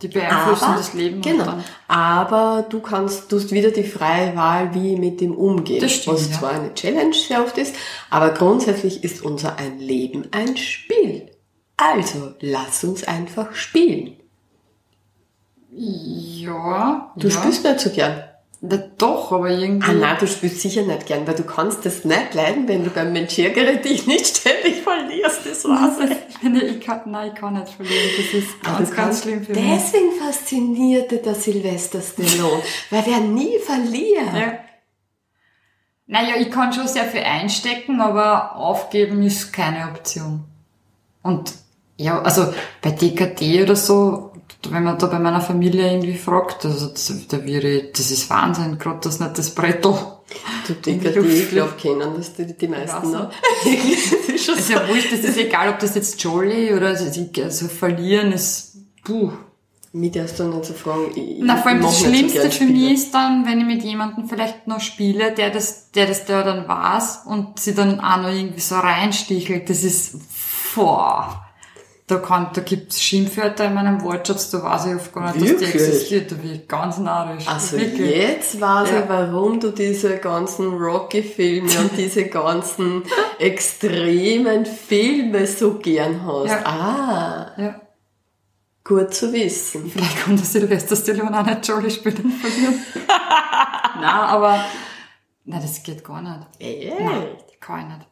Die 0.02 0.08
beeinflussen 0.08 0.64
Aber, 0.64 0.76
das 0.76 0.92
Leben. 0.92 1.22
genau. 1.22 1.44
dann- 1.46 1.64
Aber 1.88 2.66
du 2.68 2.80
kannst, 2.80 3.32
du 3.32 3.36
hast 3.36 3.52
wieder 3.52 3.70
die 3.70 3.84
freie 3.84 4.36
Wahl, 4.36 4.74
wie 4.74 4.96
mit 4.96 5.20
dem 5.22 5.34
umgehen. 5.34 5.80
Das 5.80 5.92
stimmt, 5.92 6.16
was 6.16 6.30
ja. 6.30 6.38
zwar 6.38 6.50
eine 6.50 6.74
Challenge 6.74 7.14
sehr 7.14 7.42
oft 7.42 7.56
ist, 7.56 7.74
aber 8.10 8.30
grundsätzlich 8.30 9.02
ist 9.02 9.22
unser 9.22 9.56
ein 9.56 9.78
Leben 9.78 10.26
ein 10.32 10.58
Spiel. 10.58 11.30
Also, 11.78 12.34
lass 12.40 12.84
uns 12.84 13.04
einfach 13.04 13.54
spielen. 13.54 14.16
Ja. 15.70 17.12
Du 17.16 17.28
ja. 17.28 17.34
spielst 17.40 17.64
nicht 17.64 17.80
so 17.80 17.90
gern. 17.90 18.24
Ja, 18.60 18.78
doch, 18.98 19.32
aber 19.32 19.50
irgendwie. 19.50 19.90
Ah 19.90 19.92
nein, 19.92 20.16
du 20.18 20.26
spielst 20.26 20.60
sicher 20.60 20.82
nicht 20.82 21.06
gern, 21.06 21.26
weil 21.26 21.34
du 21.34 21.44
kannst 21.44 21.84
das 21.84 22.04
nicht 22.04 22.34
leiden, 22.34 22.66
wenn 22.66 22.84
du 22.84 22.90
beim 22.90 23.12
Menschärgere 23.12 23.76
dich 23.76 24.06
nicht 24.06 24.38
ständig 24.38 24.82
verlierst, 24.82 25.40
das 25.44 25.64
war's. 25.64 25.98
Finde, 26.40 26.62
ich 26.64 26.80
kann, 26.80 27.02
nein, 27.06 27.32
ich 27.34 27.40
kann 27.40 27.54
nicht 27.54 27.68
verlieren. 27.74 28.10
Das 28.16 28.42
ist 28.42 28.62
ganz, 28.62 28.90
du 28.90 28.96
ganz 28.96 29.22
schlimm 29.22 29.44
für 29.44 29.52
mich. 29.52 29.62
Deswegen 29.62 30.12
faszinierte 30.12 31.18
der 31.18 31.34
Sylvester 31.34 32.00
Stallone, 32.00 32.62
weil 32.90 33.02
der 33.02 33.20
nie 33.20 33.58
verliert. 33.58 34.34
Ja. 34.34 34.58
Naja, 36.06 36.34
ich 36.38 36.50
kann 36.50 36.72
schon 36.72 36.86
sehr 36.86 37.04
viel 37.04 37.22
einstecken, 37.22 38.00
aber 38.00 38.56
aufgeben 38.56 39.22
ist 39.22 39.52
keine 39.52 39.88
Option. 39.88 40.44
Und 41.22 41.54
ja, 41.96 42.20
also 42.20 42.52
bei 42.82 42.90
DKT 42.90 43.62
oder 43.62 43.76
so, 43.76 44.32
wenn 44.70 44.84
man 44.84 44.98
da 44.98 45.06
bei 45.06 45.18
meiner 45.18 45.40
Familie 45.40 45.90
irgendwie 45.90 46.16
fragt, 46.16 46.64
also 46.64 46.86
das, 46.88 47.12
da 47.28 47.44
wäre 47.44 47.68
ich, 47.68 47.92
das 47.92 48.10
ist 48.10 48.30
Wahnsinn, 48.30 48.78
gerade 48.78 49.00
das 49.02 49.20
nicht 49.20 49.38
das 49.38 49.50
Brettel. 49.50 49.94
Du 50.66 50.74
Dicker, 50.74 51.10
die 51.10 51.28
ich 51.28 51.50
glaube 51.50 51.74
kennen, 51.78 52.14
das 52.16 52.34
die, 52.34 52.56
die 52.56 52.68
meisten 52.68 53.10
noch. 53.12 53.30
das 53.64 54.28
ist 54.34 54.44
schon 54.44 54.58
Ist 54.58 54.68
so. 54.68 54.72
ja 54.74 54.88
wurscht, 54.88 55.12
das 55.12 55.20
ist 55.20 55.38
egal, 55.38 55.70
ob 55.70 55.78
das 55.78 55.94
jetzt 55.94 56.22
Jolly 56.22 56.72
oder 56.72 56.88
also, 56.88 57.04
also 57.42 57.68
verlieren 57.68 58.32
ist, 58.32 58.76
puh. 59.04 59.30
Mich 59.92 60.10
darfst 60.10 60.40
du 60.40 60.44
nicht 60.48 60.64
so 60.64 60.74
fragen. 60.74 61.12
Ich, 61.14 61.38
Na, 61.40 61.56
vor 61.56 61.70
allem 61.70 61.80
das 61.80 62.00
so 62.00 62.06
Schlimmste 62.06 62.50
für 62.50 62.64
mich 62.64 62.94
ist 62.94 63.14
dann, 63.14 63.46
wenn 63.46 63.60
ich 63.60 63.66
mit 63.66 63.84
jemandem 63.84 64.28
vielleicht 64.28 64.66
noch 64.66 64.80
spiele, 64.80 65.32
der 65.32 65.50
das, 65.50 65.92
der 65.92 66.06
das 66.06 66.24
da 66.24 66.42
dann 66.42 66.66
weiß 66.66 67.20
und 67.26 67.60
sie 67.60 67.76
dann 67.76 68.00
auch 68.00 68.22
noch 68.22 68.30
irgendwie 68.30 68.60
so 68.60 68.74
reinstichelt. 68.74 69.70
Das 69.70 69.84
ist, 69.84 70.16
boah. 70.74 71.43
Da 72.06 72.16
kann, 72.18 72.50
da 72.52 72.60
gibt's 72.60 73.00
Schimpfwörter 73.02 73.64
in 73.64 73.72
meinem 73.74 74.02
Wortschatz, 74.02 74.50
da 74.50 74.62
weiß 74.62 74.86
ich 74.86 74.94
oft 74.96 75.10
gar 75.14 75.32
nicht, 75.32 75.36
dass 75.36 75.42
die 75.42 75.48
Wirklich? 75.64 75.74
existiert. 75.74 76.30
Da 76.32 76.34
bin 76.36 76.52
ich 76.54 76.68
ganz 76.68 76.98
narrisch. 76.98 77.48
Also 77.48 77.78
Wirklich. 77.78 78.14
jetzt 78.16 78.60
weiß 78.60 78.90
Ja. 78.90 79.00
ich, 79.04 79.08
warum 79.08 79.58
du 79.58 79.70
diese 79.70 80.18
ganzen 80.18 80.74
Rocky-Filme 80.74 81.70
und 81.80 81.90
diese 81.96 82.26
ganzen 82.26 83.04
extremen 83.38 84.66
Filme 84.66 85.46
so 85.46 85.74
gern 85.78 86.26
hast. 86.26 86.50
Ja. 86.50 86.66
Ah, 86.66 87.50
Ja. 87.56 87.80
gut 88.84 89.14
zu 89.14 89.32
wissen. 89.32 89.90
Vielleicht 89.90 90.18
kann 90.18 90.36
der 90.36 90.44
Silvester 90.44 90.96
Stallone 90.96 91.40
auch 91.40 91.46
nicht 91.46 91.66
Jolly 91.66 91.90
spielen 91.90 92.30
verlieren. 92.32 92.82
Nein, 93.96 94.04
aber, 94.04 94.62
nein, 95.44 95.62
das 95.62 95.82
geht 95.82 96.04
gar 96.04 96.20
nicht. 96.20 96.48
Echt? 96.58 97.00
Nein, 97.00 97.26
kann 97.60 97.80
ich 97.80 97.96
nicht. 97.96 98.08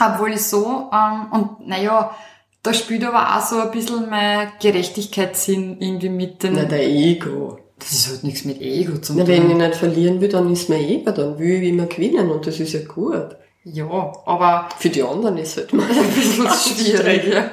Obwohl 0.00 0.32
ich 0.32 0.42
so, 0.44 0.90
ähm, 0.92 1.26
und 1.30 1.68
naja, 1.68 2.16
da 2.66 2.74
spielt 2.74 3.04
aber 3.04 3.36
auch 3.36 3.46
so 3.46 3.60
ein 3.60 3.70
bisschen 3.70 4.10
mein 4.10 4.52
Gerechtigkeitssinn 4.60 5.80
irgendwie 5.80 6.08
mit 6.08 6.42
den, 6.42 6.54
Na, 6.54 6.64
der 6.64 6.86
Ego. 6.86 7.58
das 7.78 7.92
ist 7.92 8.08
halt 8.10 8.24
nichts 8.24 8.44
mit 8.44 8.60
Ego 8.60 8.98
zu 8.98 9.14
Na, 9.14 9.20
tun. 9.24 9.28
wenn 9.28 9.50
ich 9.50 9.56
nicht 9.56 9.74
verlieren 9.76 10.20
will, 10.20 10.28
dann 10.28 10.52
ist 10.52 10.68
mir 10.68 10.78
Ego, 10.78 11.10
dann 11.12 11.38
will 11.38 11.62
ich 11.62 11.68
immer 11.70 11.86
gewinnen 11.86 12.30
und 12.30 12.46
das 12.46 12.60
ist 12.60 12.72
ja 12.72 12.80
gut. 12.84 13.36
Ja, 13.64 13.86
aber 14.26 14.68
Für 14.78 14.90
die 14.90 15.02
anderen 15.02 15.38
ist 15.38 15.50
es 15.50 15.56
halt 15.56 15.72
mal 15.72 15.88
ein 15.90 16.10
bisschen 16.12 16.46
schwierig, 16.76 17.32
ja. 17.32 17.50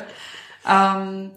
Ähm, 0.68 1.32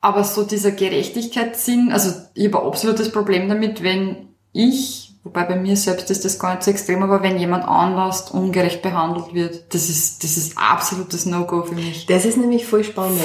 aber 0.00 0.24
so 0.24 0.44
dieser 0.44 0.70
Gerechtigkeitssinn, 0.72 1.90
also 1.92 2.10
ich 2.34 2.46
habe 2.46 2.60
ein 2.62 2.66
absolutes 2.66 3.10
Problem 3.10 3.48
damit, 3.48 3.82
wenn 3.82 4.28
ich, 4.52 5.03
wobei 5.24 5.44
bei 5.44 5.56
mir 5.56 5.76
selbst 5.76 6.10
ist 6.10 6.24
das 6.24 6.38
gar 6.38 6.52
nicht 6.54 6.62
so 6.62 6.70
extrem, 6.70 7.02
aber 7.02 7.22
wenn 7.22 7.38
jemand 7.38 7.64
anders 7.66 8.30
ungerecht 8.30 8.82
behandelt 8.82 9.34
wird, 9.34 9.74
das 9.74 9.88
ist, 9.88 10.22
das 10.22 10.36
ist 10.36 10.56
absolutes 10.56 11.26
No-Go 11.26 11.62
für 11.64 11.74
mich. 11.74 12.06
Das 12.06 12.24
ist 12.24 12.36
nämlich 12.36 12.66
voll 12.66 12.84
spannend. 12.84 13.20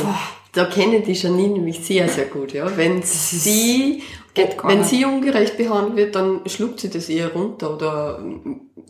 Da 0.53 0.65
kenne 0.65 1.01
die 1.01 1.13
Janine 1.13 1.53
nämlich 1.53 1.85
sehr, 1.85 2.09
sehr 2.09 2.25
gut, 2.25 2.53
ja. 2.53 2.75
Wenn 2.75 3.03
sie, 3.03 4.01
geht 4.33 4.57
gar 4.57 4.71
wenn 4.71 4.79
nicht. 4.79 4.89
sie 4.89 5.05
ungerecht 5.05 5.57
behandelt 5.57 5.95
wird, 5.95 6.15
dann 6.15 6.41
schluckt 6.47 6.79
sie 6.79 6.89
das 6.89 7.07
eher 7.07 7.31
runter 7.33 7.75
oder, 7.75 8.19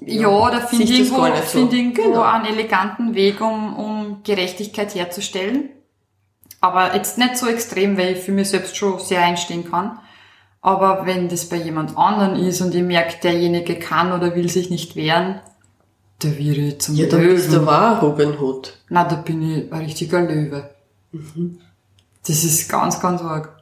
Ja, 0.05 0.51
da 0.51 0.61
finde 0.61 0.85
ich 0.85 0.91
das 0.91 1.09
irgendwo, 1.09 1.25
so. 1.25 1.41
find 1.41 1.73
ich 1.73 1.79
irgendwo 1.79 2.01
Genau. 2.03 2.21
einen 2.21 2.45
eleganten 2.45 3.13
Weg, 3.13 3.41
um, 3.41 3.75
um 3.75 4.21
Gerechtigkeit 4.23 4.95
herzustellen. 4.95 5.69
Aber 6.61 6.95
jetzt 6.95 7.17
nicht 7.17 7.37
so 7.37 7.47
extrem, 7.47 7.97
weil 7.97 8.13
ich 8.13 8.19
für 8.19 8.31
mich 8.31 8.49
selbst 8.49 8.77
schon 8.77 8.99
sehr 8.99 9.21
einstehen 9.21 9.69
kann. 9.69 9.99
Aber 10.61 11.05
wenn 11.05 11.29
das 11.29 11.45
bei 11.47 11.55
jemand 11.55 11.97
anderen 11.97 12.35
ist 12.35 12.61
und 12.61 12.75
ich 12.75 12.83
merke, 12.83 13.15
derjenige 13.23 13.75
kann 13.79 14.11
oder 14.11 14.35
will 14.35 14.49
sich 14.49 14.69
nicht 14.69 14.95
wehren, 14.95 15.39
da 16.19 16.27
wäre 16.37 16.57
ich 16.57 16.81
zum 16.81 16.95
Ja, 16.95 17.07
dann 17.07 17.21
bist 17.21 17.47
du 17.49 17.53
Löwen. 17.55 17.65
wahr, 17.67 18.01
Robin 18.01 18.37
Hood. 18.39 18.77
Na, 18.89 19.05
da 19.05 19.15
bin 19.15 19.41
ich 19.41 19.71
ein 19.71 19.79
richtiger 19.79 20.19
Löwe. 20.21 20.69
Mhm. 21.13 21.59
Das 22.27 22.43
ist 22.43 22.69
ganz, 22.69 22.99
ganz 22.99 23.21
arg. 23.21 23.55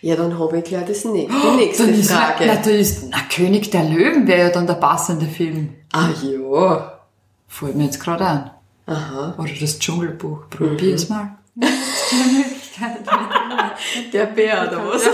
Ja, 0.00 0.14
dann 0.16 0.38
habe 0.38 0.58
ich 0.58 0.64
gleich 0.64 0.86
das 0.86 1.04
nächste, 1.04 1.34
die 1.40 1.56
nächste 1.56 1.86
Dann 1.86 1.94
ist, 1.94 2.10
Frage. 2.12 2.44
na, 2.46 2.54
da 2.56 2.70
ist, 2.70 3.04
na, 3.10 3.18
König 3.34 3.70
der 3.72 3.84
Löwen 3.84 4.26
wäre 4.28 4.40
ja 4.46 4.50
dann 4.50 4.66
der 4.68 4.74
passende 4.74 5.26
Film. 5.26 5.74
ah, 5.92 6.08
ja. 6.22 7.00
Fällt 7.48 7.74
mir 7.74 7.84
jetzt 7.86 7.98
gerade 8.00 8.24
ein. 8.26 8.50
Aha. 8.86 9.34
Oder 9.38 9.50
das 9.60 9.78
Dschungelbuch. 9.80 10.38
Mhm. 10.44 10.50
Probier's 10.50 11.08
Der 14.12 14.26
Bär, 14.26 14.68
oder 14.68 14.86
was? 14.88 15.08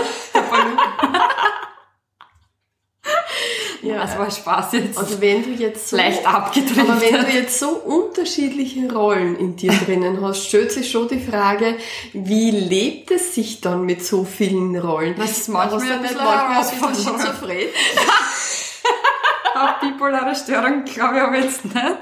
Ja, 3.81 3.97
Das 4.01 4.17
war 4.17 4.29
Spaß 4.29 4.73
jetzt. 4.73 4.97
also 4.97 5.21
wenn 5.21 5.43
du 5.43 5.51
jetzt 5.51 5.89
so, 5.89 5.95
Leicht 5.97 6.25
abgedreht. 6.27 6.79
aber 6.79 6.99
wenn 6.99 7.21
du 7.21 7.31
jetzt 7.31 7.59
so 7.59 7.69
unterschiedliche 7.69 8.91
Rollen 8.91 9.37
in 9.37 9.55
dir 9.55 9.71
drinnen 9.85 10.19
hast, 10.21 10.45
stellt 10.47 10.71
sich 10.71 10.91
schon 10.91 11.07
die 11.07 11.19
Frage, 11.19 11.77
wie 12.13 12.51
lebt 12.51 13.11
es 13.11 13.35
sich 13.35 13.61
dann 13.61 13.83
mit 13.85 14.03
so 14.03 14.25
vielen 14.25 14.75
Rollen? 14.77 15.15
Das 15.17 15.31
ist 15.37 15.47
manchmal 15.49 15.89
ein 15.91 16.01
nicht 16.01 16.15
manchmal 16.15 16.57
ein 16.57 16.93
bisschen 16.93 16.95
schizophren? 16.95 17.67
Eine 19.55 19.75
bipolare 19.91 20.35
Störung 20.35 20.83
glaube 20.83 21.15
ich 21.17 21.21
aber 21.21 21.37
jetzt 21.37 21.63
nicht. 21.63 21.97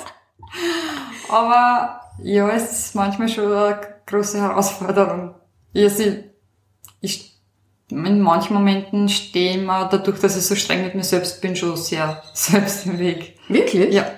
Aber 1.30 2.02
ja, 2.24 2.50
es 2.50 2.72
ist 2.72 2.96
manchmal 2.96 3.28
schon 3.30 3.52
eine 3.52 3.80
große 4.08 4.40
Herausforderung. 4.40 5.36
Ja, 5.76 5.90
sie, 5.90 6.24
ich, 7.02 7.38
in 7.90 8.22
manchen 8.22 8.54
Momenten 8.54 9.10
stehe 9.10 9.58
ich 9.58 9.62
mir, 9.62 9.90
dadurch, 9.92 10.22
dass 10.22 10.38
ich 10.38 10.46
so 10.46 10.56
streng 10.56 10.84
mit 10.84 10.96
mir 10.96 11.04
selbst 11.04 11.42
bin, 11.42 11.58
schon 11.58 11.76
sehr 11.76 12.24
selbst 12.34 12.86
im 12.86 12.98
Weg. 12.98 13.38
Wirklich? 13.50 13.94
Ja. 13.94 14.10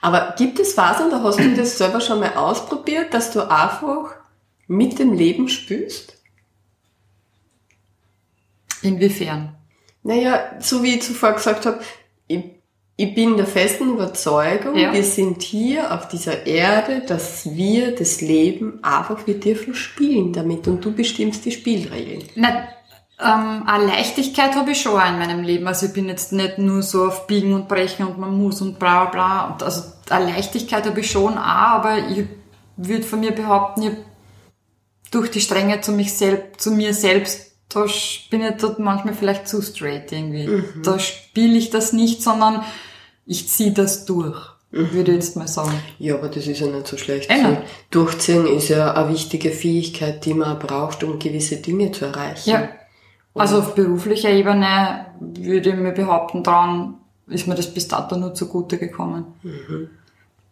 Aber 0.00 0.36
gibt 0.38 0.60
es 0.60 0.74
Phasen, 0.74 1.10
da 1.10 1.24
hast 1.24 1.40
du 1.40 1.56
das 1.56 1.76
selber 1.76 2.00
schon 2.00 2.20
mal 2.20 2.34
ausprobiert, 2.36 3.12
dass 3.12 3.32
du 3.32 3.50
einfach 3.50 4.14
mit 4.68 5.00
dem 5.00 5.12
Leben 5.12 5.48
spürst? 5.48 6.16
Inwiefern? 8.82 9.56
Naja, 10.04 10.52
so 10.60 10.84
wie 10.84 10.94
ich 10.94 11.02
zuvor 11.02 11.32
gesagt 11.32 11.66
habe, 11.66 11.80
ich 13.00 13.14
bin 13.14 13.36
der 13.36 13.46
festen 13.46 13.90
Überzeugung, 13.90 14.76
Ja. 14.76 14.92
wir 14.92 15.04
sind 15.04 15.42
hier 15.42 15.94
auf 15.94 16.08
dieser 16.08 16.46
Erde, 16.46 17.02
dass 17.06 17.48
wir 17.54 17.94
das 17.94 18.20
Leben 18.20 18.80
einfach, 18.82 19.24
wir 19.24 19.38
dürfen 19.38 19.72
spielen 19.74 20.32
damit 20.32 20.66
und 20.66 20.84
du 20.84 20.92
bestimmst 20.92 21.44
die 21.44 21.52
Spielregeln. 21.52 22.24
Na, 22.34 22.64
ähm, 23.20 23.62
eine 23.68 23.86
Leichtigkeit 23.86 24.56
habe 24.56 24.72
ich 24.72 24.80
schon 24.82 25.00
auch 25.00 25.08
in 25.08 25.16
meinem 25.18 25.44
Leben. 25.44 25.68
Also 25.68 25.86
ich 25.86 25.92
bin 25.92 26.08
jetzt 26.08 26.32
nicht 26.32 26.58
nur 26.58 26.82
so 26.82 27.06
auf 27.06 27.28
Biegen 27.28 27.52
und 27.52 27.68
Brechen 27.68 28.04
und 28.04 28.18
man 28.18 28.36
muss 28.36 28.60
und 28.60 28.80
bla 28.80 29.04
bla 29.04 29.10
bla. 29.10 29.52
Und 29.52 29.62
also 29.62 29.82
eine 30.10 30.32
Leichtigkeit 30.32 30.84
habe 30.84 30.98
ich 30.98 31.08
schon 31.10 31.38
auch, 31.38 31.38
aber 31.38 31.98
ich 31.98 32.26
würde 32.76 33.04
von 33.04 33.20
mir 33.20 33.30
behaupten, 33.30 33.82
ich 33.82 33.92
durch 35.12 35.30
die 35.30 35.40
Strenge 35.40 35.80
zu, 35.82 35.92
mich 35.92 36.12
selbst, 36.14 36.60
zu 36.60 36.72
mir 36.72 36.92
selbst, 36.92 37.47
da 37.68 37.86
bin 38.30 38.42
ich 38.42 38.56
dort 38.60 38.78
manchmal 38.78 39.14
vielleicht 39.14 39.48
zu 39.48 39.60
straight 39.60 40.10
irgendwie. 40.12 40.62
Da 40.82 40.98
spiele 40.98 41.58
ich 41.58 41.70
das 41.70 41.92
nicht, 41.92 42.22
sondern 42.22 42.62
ich 43.26 43.48
ziehe 43.48 43.72
das 43.72 44.06
durch, 44.06 44.38
würde 44.70 45.12
ich 45.12 45.16
jetzt 45.16 45.36
mal 45.36 45.48
sagen. 45.48 45.78
Ja, 45.98 46.14
aber 46.14 46.28
das 46.28 46.46
ist 46.46 46.60
ja 46.60 46.66
nicht 46.66 46.86
so 46.86 46.96
schlecht. 46.96 47.30
So, 47.30 47.58
Durchziehen 47.90 48.46
ist 48.46 48.68
ja 48.68 48.94
eine 48.94 49.12
wichtige 49.12 49.50
Fähigkeit, 49.50 50.24
die 50.24 50.34
man 50.34 50.58
braucht, 50.58 51.04
um 51.04 51.18
gewisse 51.18 51.56
Dinge 51.56 51.92
zu 51.92 52.06
erreichen. 52.06 52.50
Ja. 52.50 52.68
Also 53.34 53.58
auf 53.58 53.74
beruflicher 53.74 54.30
Ebene 54.30 55.06
würde 55.20 55.70
ich 55.70 55.76
mir 55.76 55.92
behaupten, 55.92 56.42
dran 56.42 56.94
ist 57.28 57.46
mir 57.46 57.54
das 57.54 57.72
bis 57.72 57.86
dato 57.86 58.16
nur 58.16 58.34
zugute 58.34 58.78
gekommen. 58.78 59.26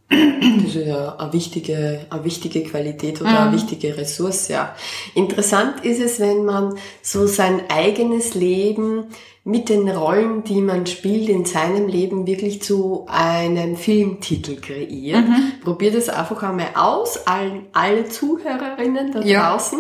Das 0.09 0.75
ist 0.75 0.87
ja 0.87 1.17
eine 1.17 1.33
wichtige, 1.33 2.07
eine 2.11 2.25
wichtige 2.25 2.63
Qualität 2.63 3.21
oder 3.21 3.41
eine 3.41 3.53
wichtige 3.53 3.97
Ressource, 3.97 4.49
ja. 4.49 4.77
Interessant 5.15 5.85
ist 5.85 6.01
es, 6.01 6.21
wenn 6.21 6.45
man 6.45 6.79
so 7.03 7.27
sein 7.27 7.63
eigenes 7.69 8.35
Leben 8.35 9.09
mit 9.47 9.69
den 9.69 9.89
Rollen, 9.89 10.43
die 10.43 10.61
man 10.61 10.87
spielt 10.87 11.29
in 11.29 11.45
seinem 11.45 11.87
Leben, 11.87 12.27
wirklich 12.27 12.63
zu 12.63 13.07
einem 13.09 13.77
Filmtitel 13.77 14.57
kreiert. 14.61 15.25
Probiert 15.63 15.95
es 15.95 16.09
einfach 16.09 16.43
einmal 16.43 16.71
aus, 16.75 17.29
allen, 17.29 17.67
alle 17.73 18.09
Zuhörerinnen 18.09 19.13
da 19.13 19.21
Ja. 19.21 19.53
draußen, 19.53 19.79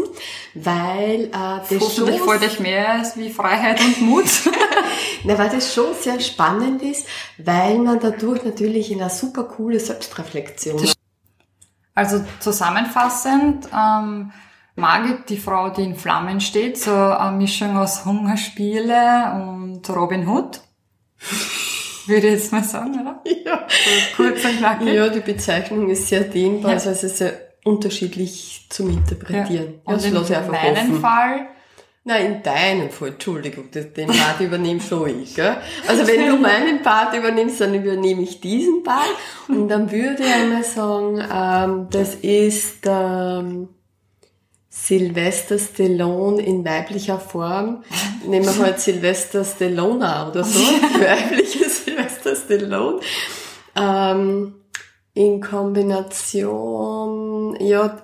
weil 0.55 1.25
äh, 1.25 1.31
das 1.33 1.71
Hoffentlich 1.81 2.19
schon 2.19 2.27
freut 2.29 2.43
euch 2.45 2.61
mehr 2.61 2.91
als 2.93 3.17
wie 3.17 3.29
Freiheit 3.29 3.81
und 3.81 4.03
Mut. 4.03 4.27
Na, 5.25 5.37
weil 5.37 5.49
das 5.49 5.75
schon 5.75 5.95
sehr 6.01 6.21
spannend 6.21 6.81
ist, 6.83 7.09
weil 7.37 7.79
man 7.79 7.99
dadurch 7.99 8.45
natürlich 8.45 8.93
in 8.93 9.01
eine 9.01 9.11
super 9.11 9.43
coole 9.45 9.81
Selbstreflexion 9.81 10.81
Also 11.97 12.25
zusammenfassend, 12.39 13.67
ähm, 13.77 14.31
Margit, 14.77 15.29
die 15.31 15.39
Frau, 15.39 15.71
die 15.71 15.83
in 15.85 15.97
Flammen 15.97 16.41
steht, 16.41 16.79
so 16.79 16.93
eine 16.95 17.37
Mischung 17.37 17.77
aus 17.77 18.05
Hungerspiele 18.05 19.33
und 19.35 19.83
Robin 19.91 20.29
Hood. 20.29 20.61
Würde 22.07 22.27
ich 22.29 22.35
jetzt 22.35 22.53
mal 22.53 22.63
sagen, 22.63 23.01
oder? 23.01 23.23
Ja. 23.45 23.67
So 23.69 24.17
kurz 24.23 24.45
und 24.45 24.59
knackig. 24.59 24.89
ja, 24.89 25.09
die 25.09 25.21
Bezeichnung 25.21 25.89
ist 25.89 26.09
sehr 26.09 26.23
dehnbar, 26.23 26.73
Ja. 26.73 26.77
also 26.77 26.91
es 26.91 27.03
ist 27.05 27.19
sehr 27.19 27.33
unterschiedlich 27.65 28.67
zum 28.71 28.91
Interpretieren. 28.91 29.75
Ja, 29.75 29.81
Und 29.85 29.95
das 29.97 30.05
in 30.05 30.15
lasse 30.15 30.33
ich 30.33 30.39
einfach 30.39 30.53
meinem. 30.53 31.01
Fall, 31.01 31.47
Nein, 32.05 32.27
in 32.35 32.43
deinem 32.45 32.91
Fall, 32.91 33.09
Entschuldigung, 33.09 33.69
den 33.73 34.07
Part 34.07 34.41
übernehme 34.41 34.81
schon 34.81 35.23
ich. 35.23 35.35
Gell? 35.35 35.57
Also 35.89 36.07
wenn 36.07 36.29
du 36.29 36.37
meinen 36.37 36.81
Part 36.83 37.17
übernimmst, 37.17 37.61
dann 37.61 37.75
übernehme 37.75 38.23
ich 38.23 38.41
diesen 38.41 38.85
Part. 38.85 39.09
Und 39.49 39.67
dann 39.69 39.91
würde 39.91 40.23
ich 40.23 40.33
einmal 40.33 40.63
sagen, 40.63 41.21
ähm, 41.33 41.89
das 41.91 42.15
ist 42.17 42.79
ähm, 42.87 43.69
Sylvester 44.79 45.59
Stallone 45.59 46.41
in 46.43 46.63
weiblicher 46.65 47.19
Form. 47.19 47.83
Nehmen 48.27 48.45
wir 48.47 48.59
halt 48.65 48.79
Sylvester 48.81 49.43
Stallone 49.45 50.29
oder 50.31 50.45
so, 50.45 50.61
weibliches 51.01 51.85
Sylvester 51.85 52.37
Stallone. 52.37 53.01
Ähm, 53.75 54.55
in 55.15 55.41
Kombination, 55.41 57.57
ja, 57.59 57.97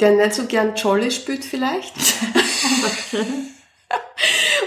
der 0.00 0.16
nicht 0.16 0.34
so 0.34 0.44
gern 0.46 0.74
Jolly 0.74 1.10
spielt 1.12 1.44
vielleicht. 1.44 1.94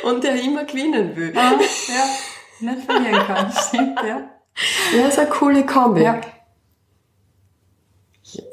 Und 0.03 0.23
der 0.23 0.41
immer 0.41 0.63
gewinnen 0.63 1.13
will. 1.15 1.34
ah, 1.36 1.60
ja, 1.89 2.05
nicht 2.71 2.86
verlieren 2.86 3.27
kann, 3.27 3.51
stimmt, 3.51 3.99
ja. 4.07 4.29
Ja, 4.97 5.07
ist 5.07 5.19
eine 5.19 5.27
coole 5.29 5.65
Kombi. 5.65 6.03
Ja. 6.03 6.21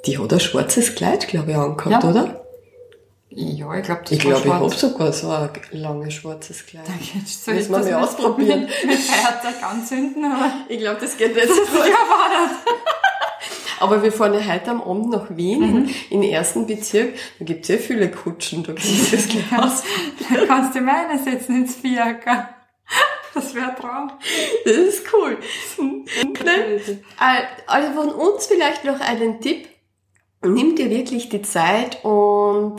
Die 0.06 0.18
hat 0.18 0.32
ein 0.32 0.40
schwarzes 0.40 0.94
Kleid, 0.96 1.28
glaube 1.28 1.52
ich, 1.52 1.56
angehabt, 1.56 2.02
Ja. 2.04 2.10
oder? 2.10 2.45
Ja, 3.38 3.74
ich 3.74 3.82
glaube, 3.84 4.00
das 4.02 4.12
Ich 4.12 4.24
war 4.24 4.40
glaube, 4.40 4.40
ich 4.40 4.44
schwarz. 4.46 4.82
habe 4.82 4.92
sogar 4.92 5.12
so 5.12 5.28
ein 5.30 5.50
langes 5.72 6.14
schwarzes 6.14 6.64
Kleid. 6.64 6.84
Jetzt 7.14 7.44
soll 7.44 7.54
Müssen 7.54 7.66
ich 7.74 7.76
wir 7.76 7.82
das 7.82 7.90
mal 7.90 8.00
mit- 8.00 8.08
ausprobieren. 8.08 8.60
Mit, 8.60 8.86
mit 8.86 8.98
Feiertag 8.98 9.62
anzünden, 9.62 10.24
aber 10.24 10.52
Ich 10.68 10.78
glaube, 10.78 11.00
das 11.00 11.16
geht 11.18 11.34
nicht 11.34 11.46
so 11.48 11.54
gut. 11.60 11.86
ja, 11.86 12.08
war 12.08 12.30
das. 12.30 12.74
Aber 13.78 14.02
wir 14.02 14.10
fahren 14.10 14.32
ja 14.32 14.40
heute 14.40 14.70
am 14.70 14.80
Abend 14.80 15.10
nach 15.10 15.26
Wien, 15.36 15.60
Mhm. 15.82 15.90
in 16.08 16.22
den 16.22 16.30
ersten 16.30 16.66
Bezirk. 16.66 17.14
Da 17.38 17.44
gibt's 17.44 17.68
ja 17.68 17.76
viele 17.76 18.10
Kutschen, 18.10 18.62
da 18.62 18.72
kennst 18.72 19.12
du 19.12 19.16
das 19.16 19.62
aus. 19.62 19.82
Da 20.30 20.46
kannst 20.46 20.74
du 20.74 20.80
meine 20.80 21.18
setzen 21.22 21.56
ins 21.64 21.74
Fiaker. 21.76 22.48
Das 23.34 23.54
wäre 23.54 23.74
Traum. 23.78 24.12
Das 24.64 24.72
ist 24.76 25.02
cool. 25.12 25.36
Ne? 25.78 26.80
Also 27.66 27.92
von 28.00 28.08
uns 28.12 28.46
vielleicht 28.46 28.84
noch 28.86 28.98
einen 29.00 29.42
Tipp. 29.42 29.68
Nimm 30.42 30.74
dir 30.74 30.88
wirklich 30.88 31.28
die 31.28 31.42
Zeit 31.42 32.02
und 32.02 32.76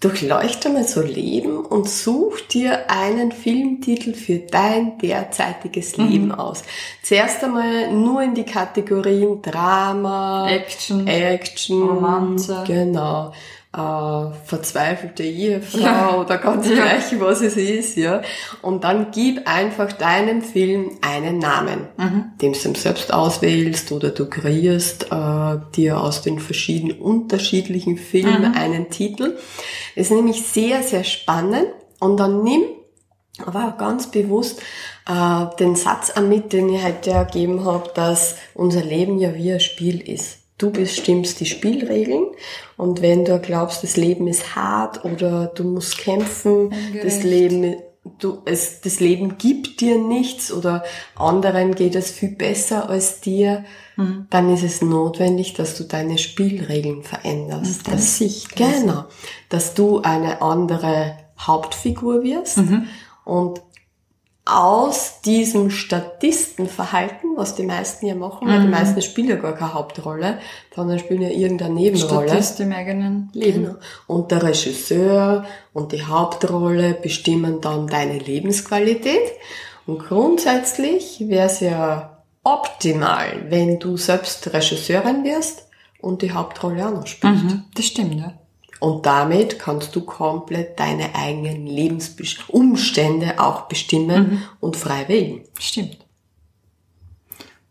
durchleuchte 0.00 0.70
mal 0.70 0.84
so 0.84 1.02
Leben 1.02 1.58
und 1.58 1.88
such 1.88 2.40
dir 2.48 2.90
einen 2.90 3.32
Filmtitel 3.32 4.14
für 4.14 4.38
dein 4.38 4.96
derzeitiges 4.98 5.98
Leben 5.98 6.32
aus. 6.32 6.62
Zuerst 7.02 7.44
einmal 7.44 7.92
nur 7.92 8.22
in 8.22 8.34
die 8.34 8.44
Kategorien 8.44 9.42
Drama, 9.42 10.48
Action. 10.50 11.06
Action, 11.06 11.82
Romanze. 11.82 12.64
genau, 12.66 13.32
äh, 13.72 14.32
verzweifelte 14.46 15.22
Ehefrau 15.22 15.78
Ja. 15.80 16.16
oder 16.16 16.38
ganz 16.38 16.66
Ja. 16.68 16.74
gleich, 16.74 17.20
was 17.20 17.40
es 17.40 17.56
ist, 17.56 17.96
ja. 17.96 18.20
Und 18.62 18.82
dann 18.82 19.12
gib 19.12 19.46
einfach 19.48 19.92
deinem 19.92 20.42
Film 20.42 20.98
einen 21.02 21.38
Namen, 21.38 21.86
Mhm. 21.96 22.24
den 22.42 22.52
du 22.52 22.74
selbst 22.74 23.12
auswählst 23.12 23.92
oder 23.92 24.10
du 24.10 24.26
kreierst 24.28 25.12
äh, 25.12 25.58
dir 25.76 26.00
aus 26.00 26.22
den 26.22 26.40
verschiedenen 26.40 26.98
unterschiedlichen 26.98 27.96
Filmen 27.96 28.50
Mhm. 28.50 28.56
einen 28.56 28.90
Titel. 28.90 29.36
Das 29.94 30.06
ist 30.06 30.10
nämlich 30.10 30.42
sehr, 30.42 30.82
sehr 30.82 31.04
spannend. 31.04 31.66
Und 32.00 32.18
dann 32.18 32.42
nimm 32.42 32.62
aber 33.46 33.68
auch 33.68 33.78
ganz 33.78 34.10
bewusst 34.10 34.60
äh, 35.08 35.46
den 35.60 35.76
Satz 35.76 36.10
an 36.10 36.28
mit, 36.28 36.52
den 36.52 36.68
ich 36.70 36.82
heute 36.82 37.10
ergeben 37.10 37.64
habe, 37.64 37.88
dass 37.94 38.34
unser 38.54 38.82
Leben 38.82 39.18
ja 39.18 39.34
wie 39.34 39.52
ein 39.52 39.60
Spiel 39.60 40.00
ist. 40.00 40.38
Du 40.60 40.70
bestimmst 40.70 41.40
die 41.40 41.46
Spielregeln 41.46 42.26
und 42.76 43.00
wenn 43.00 43.24
du 43.24 43.38
glaubst, 43.38 43.82
das 43.82 43.96
Leben 43.96 44.28
ist 44.28 44.54
hart 44.54 45.06
oder 45.06 45.46
du 45.46 45.64
musst 45.64 45.96
kämpfen, 45.96 46.74
das. 47.02 47.22
Leben, 47.22 47.76
du, 48.18 48.42
es, 48.44 48.82
das 48.82 49.00
Leben 49.00 49.38
gibt 49.38 49.80
dir 49.80 49.96
nichts 49.96 50.52
oder 50.52 50.84
anderen 51.16 51.74
geht 51.74 51.94
es 51.94 52.10
viel 52.10 52.32
besser 52.32 52.90
als 52.90 53.22
dir, 53.22 53.64
dann 54.28 54.52
ist 54.52 54.62
es 54.62 54.82
notwendig, 54.82 55.54
dass 55.54 55.78
du 55.78 55.84
deine 55.84 56.18
Spielregeln 56.18 57.04
veränderst. 57.04 57.78
Und 57.78 57.86
deine 57.86 57.96
dass, 57.96 58.18
Sichtweise. 58.18 58.80
genau, 58.80 59.04
dass 59.48 59.72
du 59.72 60.00
eine 60.00 60.42
andere 60.42 61.16
Hauptfigur 61.38 62.22
wirst 62.22 62.58
und 63.24 63.62
aus 64.50 65.20
diesem 65.20 65.70
Statistenverhalten, 65.70 67.36
was 67.36 67.54
die 67.54 67.62
meisten 67.62 68.06
ja 68.06 68.14
machen, 68.14 68.48
weil 68.48 68.60
die 68.60 68.68
meisten 68.68 69.00
spielen 69.02 69.28
ja 69.28 69.36
gar 69.36 69.54
keine 69.54 69.74
Hauptrolle, 69.74 70.38
sondern 70.74 70.98
spielen 70.98 71.22
ja 71.22 71.28
irgendeine 71.28 71.74
Nebenrolle. 71.74 72.28
Statist 72.28 72.60
im 72.60 72.72
eigenen 72.72 73.30
Leben. 73.32 73.64
Genau. 73.64 73.76
Und 74.06 74.30
der 74.30 74.42
Regisseur 74.42 75.44
und 75.72 75.92
die 75.92 76.04
Hauptrolle 76.04 76.94
bestimmen 76.94 77.60
dann 77.60 77.86
deine 77.86 78.18
Lebensqualität. 78.18 79.32
Und 79.86 79.98
grundsätzlich 79.98 81.24
wäre 81.28 81.46
es 81.46 81.60
ja 81.60 82.22
optimal, 82.42 83.46
wenn 83.48 83.78
du 83.78 83.96
selbst 83.96 84.52
Regisseurin 84.52 85.24
wirst 85.24 85.68
und 86.00 86.22
die 86.22 86.32
Hauptrolle 86.32 86.86
auch 86.86 86.92
noch 86.92 87.06
spielst. 87.06 87.44
Mhm, 87.44 87.64
das 87.74 87.86
stimmt, 87.86 88.14
ja. 88.14 88.32
Und 88.80 89.04
damit 89.06 89.58
kannst 89.58 89.94
du 89.94 90.00
komplett 90.00 90.80
deine 90.80 91.14
eigenen 91.14 91.66
Lebensumstände 91.66 93.38
auch 93.38 93.62
bestimmen 93.68 94.42
und 94.58 94.76
frei 94.76 95.06
wählen. 95.08 95.42
Stimmt. 95.58 95.98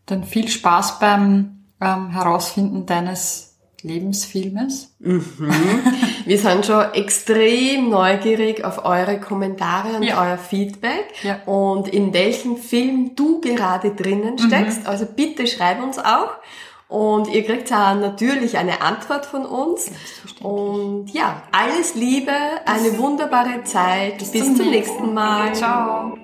Dann 0.06 0.24
viel 0.24 0.48
Spaß 0.48 0.98
beim 1.00 1.64
ähm, 1.80 2.10
Herausfinden 2.10 2.86
deines 2.86 3.56
Lebensfilmes. 3.82 4.94
Wir 4.98 6.38
sind 6.38 6.66
schon 6.66 6.92
extrem 6.92 7.88
neugierig 7.88 8.62
auf 8.64 8.84
eure 8.84 9.18
Kommentare 9.20 9.96
und 9.96 10.02
Ja. 10.02 10.22
euer 10.22 10.36
Feedback 10.38 11.06
Ja. 11.22 11.40
und 11.46 11.88
in 11.88 12.12
welchem 12.12 12.56
Film 12.56 13.16
du 13.16 13.40
gerade 13.40 13.94
drinnen 13.94 14.38
steckst. 14.38 14.86
Also 14.86 15.06
bitte 15.06 15.46
schreib 15.46 15.82
uns 15.82 15.98
auch. 15.98 16.28
Und 16.90 17.28
ihr 17.28 17.44
kriegt 17.44 17.70
da 17.70 17.94
natürlich 17.94 18.58
eine 18.58 18.82
Antwort 18.82 19.24
von 19.24 19.46
uns. 19.46 19.90
Und 20.42 21.06
ja, 21.12 21.42
alles 21.52 21.94
Liebe, 21.94 22.32
eine 22.66 22.98
wunderbare 22.98 23.62
Zeit. 23.64 24.18
Bis, 24.18 24.32
zum, 24.32 24.56
zum 24.56 24.70
nächsten 24.70 25.14
Mal. 25.14 25.54
Ciao. 25.54 26.18